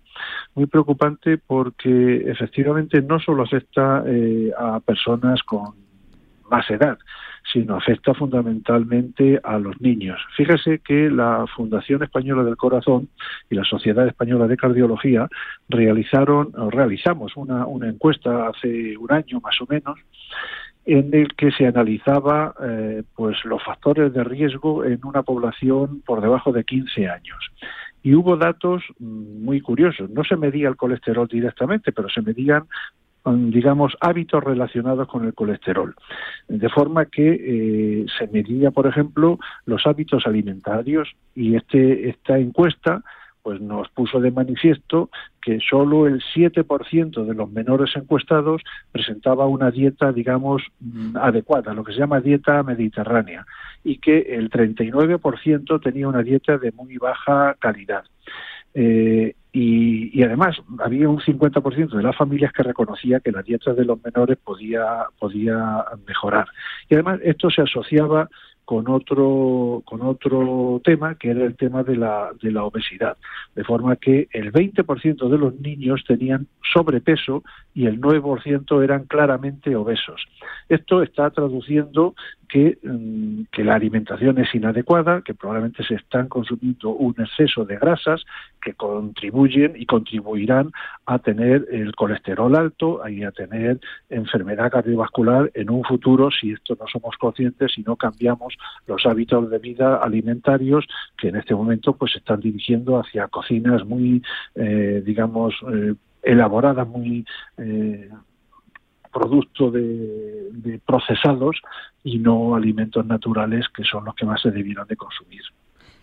[0.55, 5.76] Muy preocupante porque efectivamente no solo afecta eh, a personas con
[6.49, 6.97] más edad,
[7.51, 10.20] sino afecta fundamentalmente a los niños.
[10.36, 13.10] Fíjese que la Fundación Española del Corazón
[13.49, 15.28] y la Sociedad Española de Cardiología
[15.70, 19.99] realizaron, o realizamos una, una encuesta hace un año más o menos,
[20.88, 26.22] en el que se analizaba eh, pues los factores de riesgo en una población por
[26.22, 27.38] debajo de 15 años.
[28.04, 30.10] Y hubo datos mm, muy curiosos.
[30.10, 32.64] No se medía el colesterol directamente, pero se medían
[33.26, 35.94] mm, digamos, hábitos relacionados con el colesterol.
[36.48, 43.04] De forma que eh, se medía, por ejemplo, los hábitos alimentarios y este, esta encuesta
[43.48, 45.10] pues nos puso de manifiesto
[45.41, 51.86] que solo el 7% de los menores encuestados presentaba una dieta, digamos, mm, adecuada, lo
[51.86, 53.45] que se llama dieta mediterránea,
[53.86, 58.04] y que el 39% tenía una dieta de muy baja calidad.
[58.74, 63.86] Eh, y, además había un 50% de las familias que reconocía que la dieta de
[63.86, 66.50] los menores podía, podía mejorar.
[66.89, 68.28] Y además esto se asociaba
[68.68, 73.15] con otro, con otro tema, que era el tema de la, de la obesidad.
[73.55, 79.74] De forma que el 20% de los niños tenían sobrepeso y el 9% eran claramente
[79.74, 80.22] obesos.
[80.68, 82.13] Esto está traduciendo
[82.54, 88.24] Mm, que, la alimentación es inadecuada, que probablemente se están consumiendo un exceso de grasas
[88.62, 90.72] que contribuyen y contribuirán
[91.06, 93.80] a tener el colesterol alto y a tener
[94.10, 99.50] enfermedad cardiovascular en un futuro si esto no somos conscientes y no cambiamos los hábitos
[99.50, 100.88] de vida alimentarios
[101.18, 104.24] que en este momento pues se están dirigiendo hacia cocinas muy
[104.56, 107.26] eh, digamos eh, elaboradas muy
[107.58, 108.10] eh,
[109.18, 111.57] producto de, procesados
[112.03, 115.41] y no alimentos naturales que son los que más se debieron de consumir.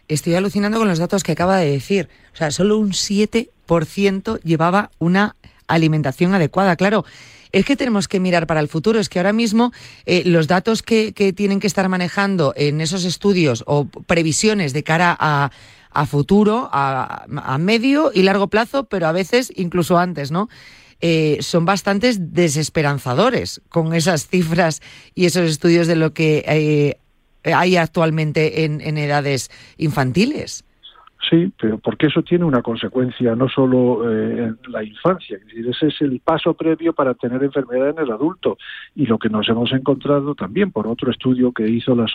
[0.08, 2.08] Estoy alucinando con los datos que acaba de decir.
[2.32, 5.36] O sea, solo un 7% llevaba una
[5.66, 6.76] alimentación adecuada.
[6.76, 7.04] Claro,
[7.52, 8.98] es que tenemos que mirar para el futuro.
[8.98, 9.72] Es que ahora mismo
[10.06, 15.16] eh, los datos que, tienen que estar manejando en esos estudios o previsiones de cara
[15.18, 15.50] a,
[16.06, 20.48] futuro, a, medio y largo plazo, pero a veces incluso antes, ¿no?
[21.06, 24.80] Eh, son bastante desesperanzadores con esas cifras
[25.14, 30.64] y esos estudios de lo que eh, hay actualmente en edades infantiles.
[31.30, 35.68] Sí, pero porque eso tiene una consecuencia no solo eh, en la infancia, es decir,
[35.68, 38.58] ese es el paso previo para tener enfermedad en el adulto.
[38.94, 42.06] Y lo que nos hemos encontrado también por otro estudio que hizo la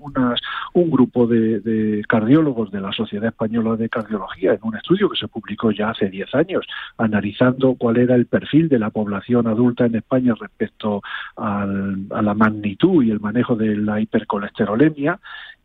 [0.00, 0.40] unas,
[0.74, 5.28] un grupo de, cardiólogos de la Sociedad Española de Cardiología en un estudio que se
[5.28, 6.66] publicó ya hace 10 años
[6.98, 11.02] analizando cuál era el perfil de la población adulta en España respecto
[11.36, 15.18] a la magnitud y el manejo de la hipercolesterolemia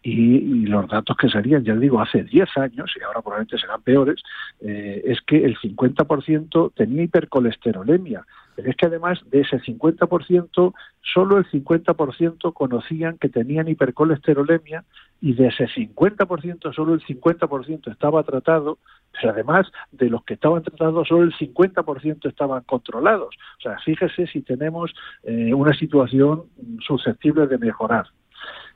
[0.04, 4.22] y, los datos que salían, ya digo, hace 10 años, y ahora probablemente serán peores,
[4.62, 8.26] eh, es que el 50% tenía hipercolesterolemia.
[8.56, 14.84] Pero es que además de ese 50%, solo el 50% conocían que tenían hipercolesterolemia
[15.22, 18.80] y de ese 50% solo el 50% estaba tratado,
[19.12, 23.36] pero además de los que estaban tratados solo el 50% estaban controlados.
[23.60, 24.92] O sea, fíjese si tenemos
[25.24, 26.46] eh, una situación
[26.80, 28.08] susceptible de mejorar.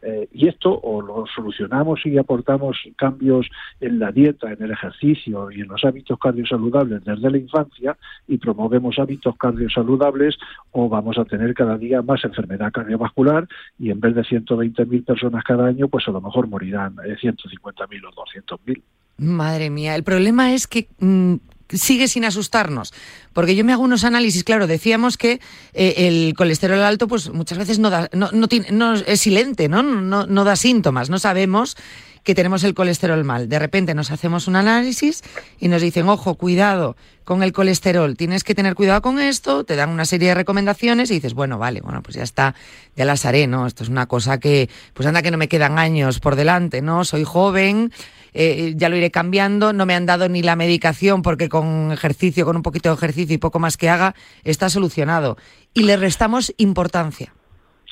[0.02, 3.48] Eh, y esto o lo solucionamos y aportamos cambios
[3.80, 7.98] en la dieta, en el ejercicio y en los hábitos cardiosaludables desde la infancia
[8.28, 10.38] y promovemos hábitos cardiosaludables
[10.72, 13.48] o vamos a tener cada día más enfermedad cardiovascular
[13.78, 18.02] y en vez de 120.000 personas cada año, pues a lo mejor morirán 150.000 eh,
[18.08, 18.82] o 200.000.
[19.18, 21.36] Madre mía, el problema es que mm,
[21.74, 22.94] sigue sin asustarnos.
[23.34, 25.40] Porque yo me hago unos análisis, claro, decíamos que
[25.74, 29.84] eh, el colesterol alto, pues muchas veces no, da, no, no, no es silente, ¿no?
[29.84, 30.26] ¿no?
[30.26, 31.78] No da síntomas, no sabemos
[32.24, 33.50] que tenemos el colesterol mal.
[33.50, 35.24] De repente nos hacemos un análisis
[35.60, 39.76] y nos dicen, ojo, cuidado con el colesterol, tienes que tener cuidado con esto, te
[39.76, 42.56] dan una serie de recomendaciones y dices, bueno, vale, bueno, pues ya está,
[42.96, 43.68] ya las haré, ¿no?
[43.68, 47.06] Esto es una cosa que, pues anda que no me quedan años por delante, ¿no?
[47.06, 47.94] Soy joven,
[48.34, 52.46] eh, ya lo iré cambiando, no me han dado ni la medicación porque con ejercicio,
[52.46, 55.38] con un poquito de ejercicio y poco más que haga, está solucionado.
[55.74, 57.34] Y le restamos importancia.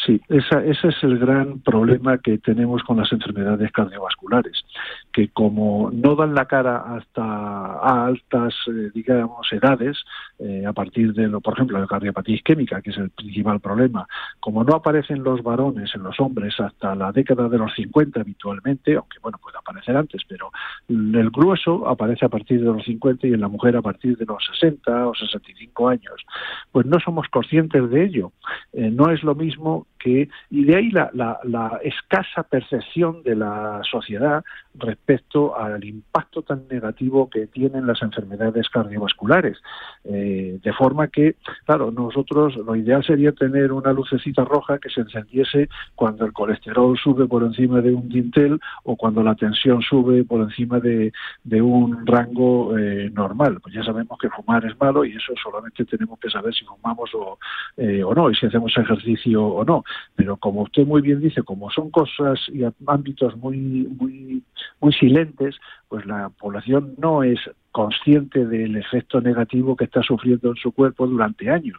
[0.06, 4.64] Sí, ese es el gran problema que tenemos con las enfermedades cardiovasculares,
[5.12, 9.98] que como no dan la cara hasta a altas, eh, digamos, edades,
[10.40, 14.08] eh, a partir de, lo, por ejemplo, la cardiopatía isquémica, que es el principal problema,
[14.40, 18.96] como no aparecen los varones en los hombres hasta la década de los 50 habitualmente,
[18.96, 20.50] aunque bueno, puede aparecer antes, pero
[20.88, 24.26] el grueso aparece a partir de los 50 y en la mujer a partir de
[24.26, 26.26] los 60 o 65 años,
[26.72, 28.32] pues no somos conscientes de ello.
[28.72, 33.82] Eh, no es lo mismo que y de ahí la, la, escasa percepción de la
[33.84, 34.44] sociedad
[34.80, 39.58] respecto al impacto tan negativo que tienen las enfermedades cardiovasculares.
[40.04, 45.02] Eh, de forma que, claro, nosotros lo ideal sería tener una lucecita roja que se
[45.02, 50.24] encendiese cuando el colesterol sube por encima de un dintel o cuando la tensión sube
[50.24, 51.12] por encima de,
[51.44, 53.60] de un rango eh, normal.
[53.62, 57.10] Pues ya sabemos que fumar es malo y eso solamente tenemos que saber si fumamos
[57.14, 57.38] o,
[57.78, 59.84] eh, o no y si hacemos ejercicio o no.
[60.16, 63.58] Pero como usted muy bien dice, como son cosas y ámbitos muy,
[64.00, 64.44] muy,
[64.80, 65.56] muy silentes,
[65.88, 67.40] pues la población no es
[67.72, 71.78] consciente del efecto negativo que está sufriendo en su cuerpo durante años.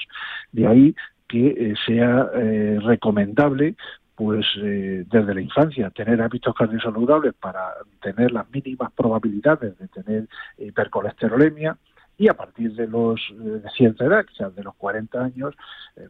[0.53, 0.95] De ahí
[1.29, 3.77] que eh, sea eh, recomendable
[4.21, 7.73] pues eh, desde la infancia tener hábitos cardiosaludables para
[8.03, 10.29] tener las mínimas probabilidades de tener
[10.59, 11.79] hipercolesterolemia
[12.21, 15.55] y a partir de los de cierta edad, quizás de los 40 años,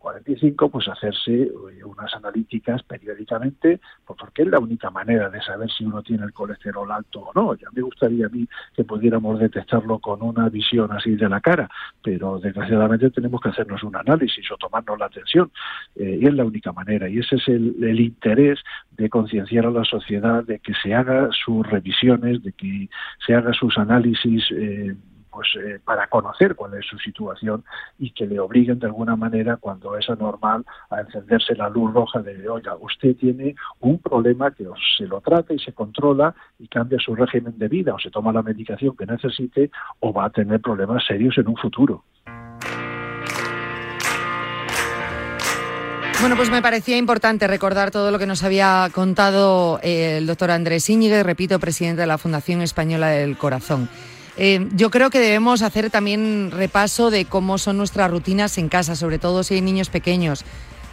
[0.01, 1.49] 45, pues hacerse
[1.85, 6.33] unas analíticas periódicamente, pues porque es la única manera de saber si uno tiene el
[6.33, 7.55] colesterol alto o no.
[7.55, 8.45] Ya me gustaría a mí
[8.75, 11.71] que pudiéramos detectarlo con una visión así de la cara,
[12.03, 15.53] pero desgraciadamente tenemos que hacernos un análisis o tomarnos la atención,
[15.95, 17.09] eh, y es la única manera.
[17.09, 18.59] Y ese es el, interés
[18.91, 22.89] de concienciar a la sociedad de que se haga sus revisiones, de que
[23.25, 24.43] se haga sus análisis.
[24.51, 24.97] Eh,
[25.31, 27.65] pues eh, para conocer cuál es su situación
[27.99, 32.21] y que le obliguen de alguna manera cuando es anormal a encenderse la luz roja
[32.21, 34.67] de oiga usted tiene un problema que
[34.97, 38.33] se lo trata y se controla y cambia su régimen de vida o se toma
[38.33, 39.71] la medicación que necesite
[40.01, 42.05] o va a tener problemas serios en un futuro.
[46.21, 50.51] Bueno, pues me parecía importante recordar todo lo que nos había contado eh, el doctor
[50.51, 53.89] Andrés Íñiguez, repito, presidente de la Fundación Española del Corazón.
[54.37, 58.97] Eh, yo creo que debemos hacer también repaso de cómo son nuestras rutinas en casa,
[58.97, 60.45] sobre todo si hay niños pequeños.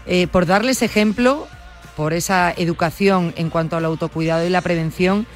[0.06, 1.48] Eh, por darles ejemplo,
[1.96, 5.28] por esa educación en cuanto al autocuidado y la prevención,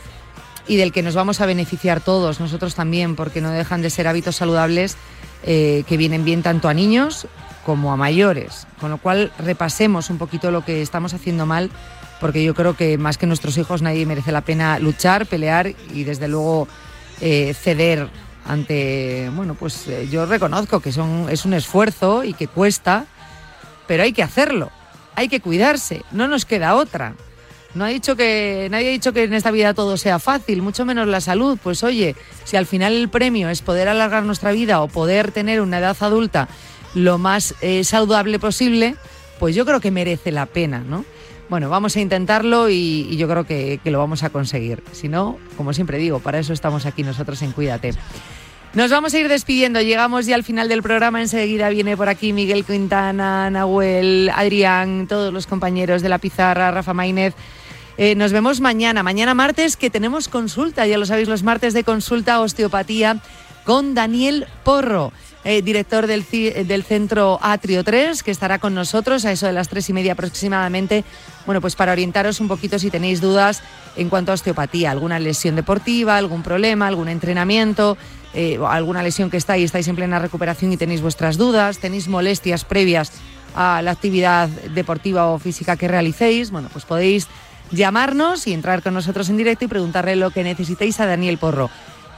[0.68, 4.08] y del que nos vamos a beneficiar todos, nosotros también, porque no dejan de ser
[4.08, 4.96] hábitos saludables
[5.44, 7.28] eh, que vienen bien tanto a niños
[7.66, 8.68] como a mayores.
[8.80, 11.72] Con lo cual, repasemos un poquito lo que estamos haciendo mal,
[12.20, 16.04] porque yo creo que más que nuestros hijos nadie merece la pena luchar, pelear y
[16.04, 16.68] desde luego
[17.22, 18.10] eh, ceder
[18.46, 23.06] ante, bueno, pues eh, yo reconozco que son, es un esfuerzo y que cuesta,
[23.88, 24.72] pero hay que hacerlo,
[25.16, 27.16] hay que cuidarse, no nos queda otra.
[27.74, 30.84] No ha dicho que, nadie ha dicho que en esta vida todo sea fácil, mucho
[30.84, 31.58] menos la salud.
[31.64, 35.62] Pues oye, si al final el premio es poder alargar nuestra vida o poder tener
[35.62, 36.50] una edad adulta
[36.96, 38.96] lo más eh, saludable posible,
[39.40, 41.06] pues yo creo que merece la pena, ¿no?
[41.52, 44.82] Bueno, vamos a intentarlo y, yo creo que, lo vamos a conseguir.
[44.94, 47.94] Si no, como siempre digo, para eso estamos aquí nosotros en Cuídate.
[48.74, 52.32] Nos vamos a ir despidiendo, llegamos ya al final del programa, enseguida viene por aquí
[52.32, 57.34] Miguel Quintana, Nahuel, Adrián, todos los compañeros de la pizarra, Rafa Maínez.
[57.98, 61.84] Eh, nos vemos mañana, mañana martes que tenemos consulta, ya lo sabéis, los martes de
[61.84, 63.18] consulta osteopatía
[63.66, 65.12] con Daniel Porro.
[65.44, 69.70] Eh, director del, del, Centro Atrio 3, que estará con nosotros a eso de las
[69.70, 71.04] tres y media aproximadamente.
[71.48, 73.64] Bueno, pues para orientaros un poquito si tenéis dudas
[73.96, 77.98] en cuanto a osteopatía, alguna lesión deportiva, algún problema, algún entrenamiento,
[78.36, 82.64] eh, alguna lesión que estáis, estáis en plena recuperación y tenéis vuestras dudas, tenéis molestias
[82.64, 83.12] previas
[83.56, 87.28] a la actividad deportiva o física que realicéis, bueno, pues podéis
[87.72, 91.70] llamarnos y entrar con nosotros en directo y preguntarle lo que necesitéis a Daniel Porro.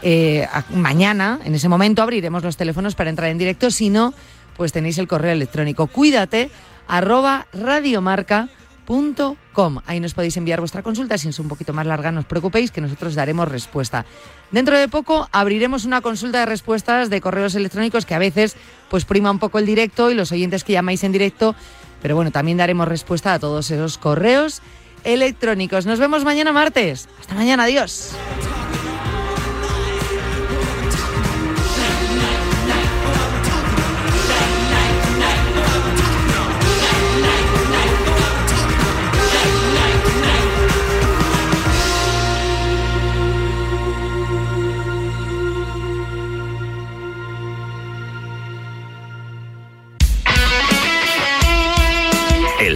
[0.05, 3.71] Eh, mañana, en ese momento, abriremos los teléfonos para entrar en directo.
[3.71, 4.13] Si no,
[4.57, 5.87] pues tenéis el correo electrónico.
[5.87, 6.51] Cuídate,
[6.87, 9.79] arroba radiomarca.com.
[9.85, 11.17] Ahí nos podéis enviar vuestra consulta.
[11.17, 14.05] Si es un poquito más larga, no os preocupéis, que nosotros daremos respuesta.
[14.51, 18.57] Dentro de poco abriremos una consulta de respuestas de correos electrónicos que a veces
[18.89, 21.55] pues prima un poco el directo y los oyentes que llamáis en directo.
[22.01, 24.61] Pero bueno, también daremos respuesta a todos esos correos
[25.05, 25.85] electrónicos.
[25.85, 27.07] Nos vemos mañana martes.
[27.21, 28.13] Hasta mañana, adiós.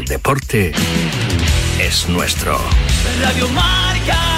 [0.08, 0.72] Deporte
[1.80, 2.58] es nuestro.
[3.22, 4.38] Radio Marca.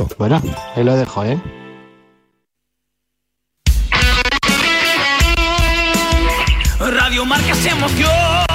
[0.17, 0.41] Bueno,
[0.75, 1.39] ahí lo dejo, ¿eh?
[6.79, 8.50] Radio Marca se emoción.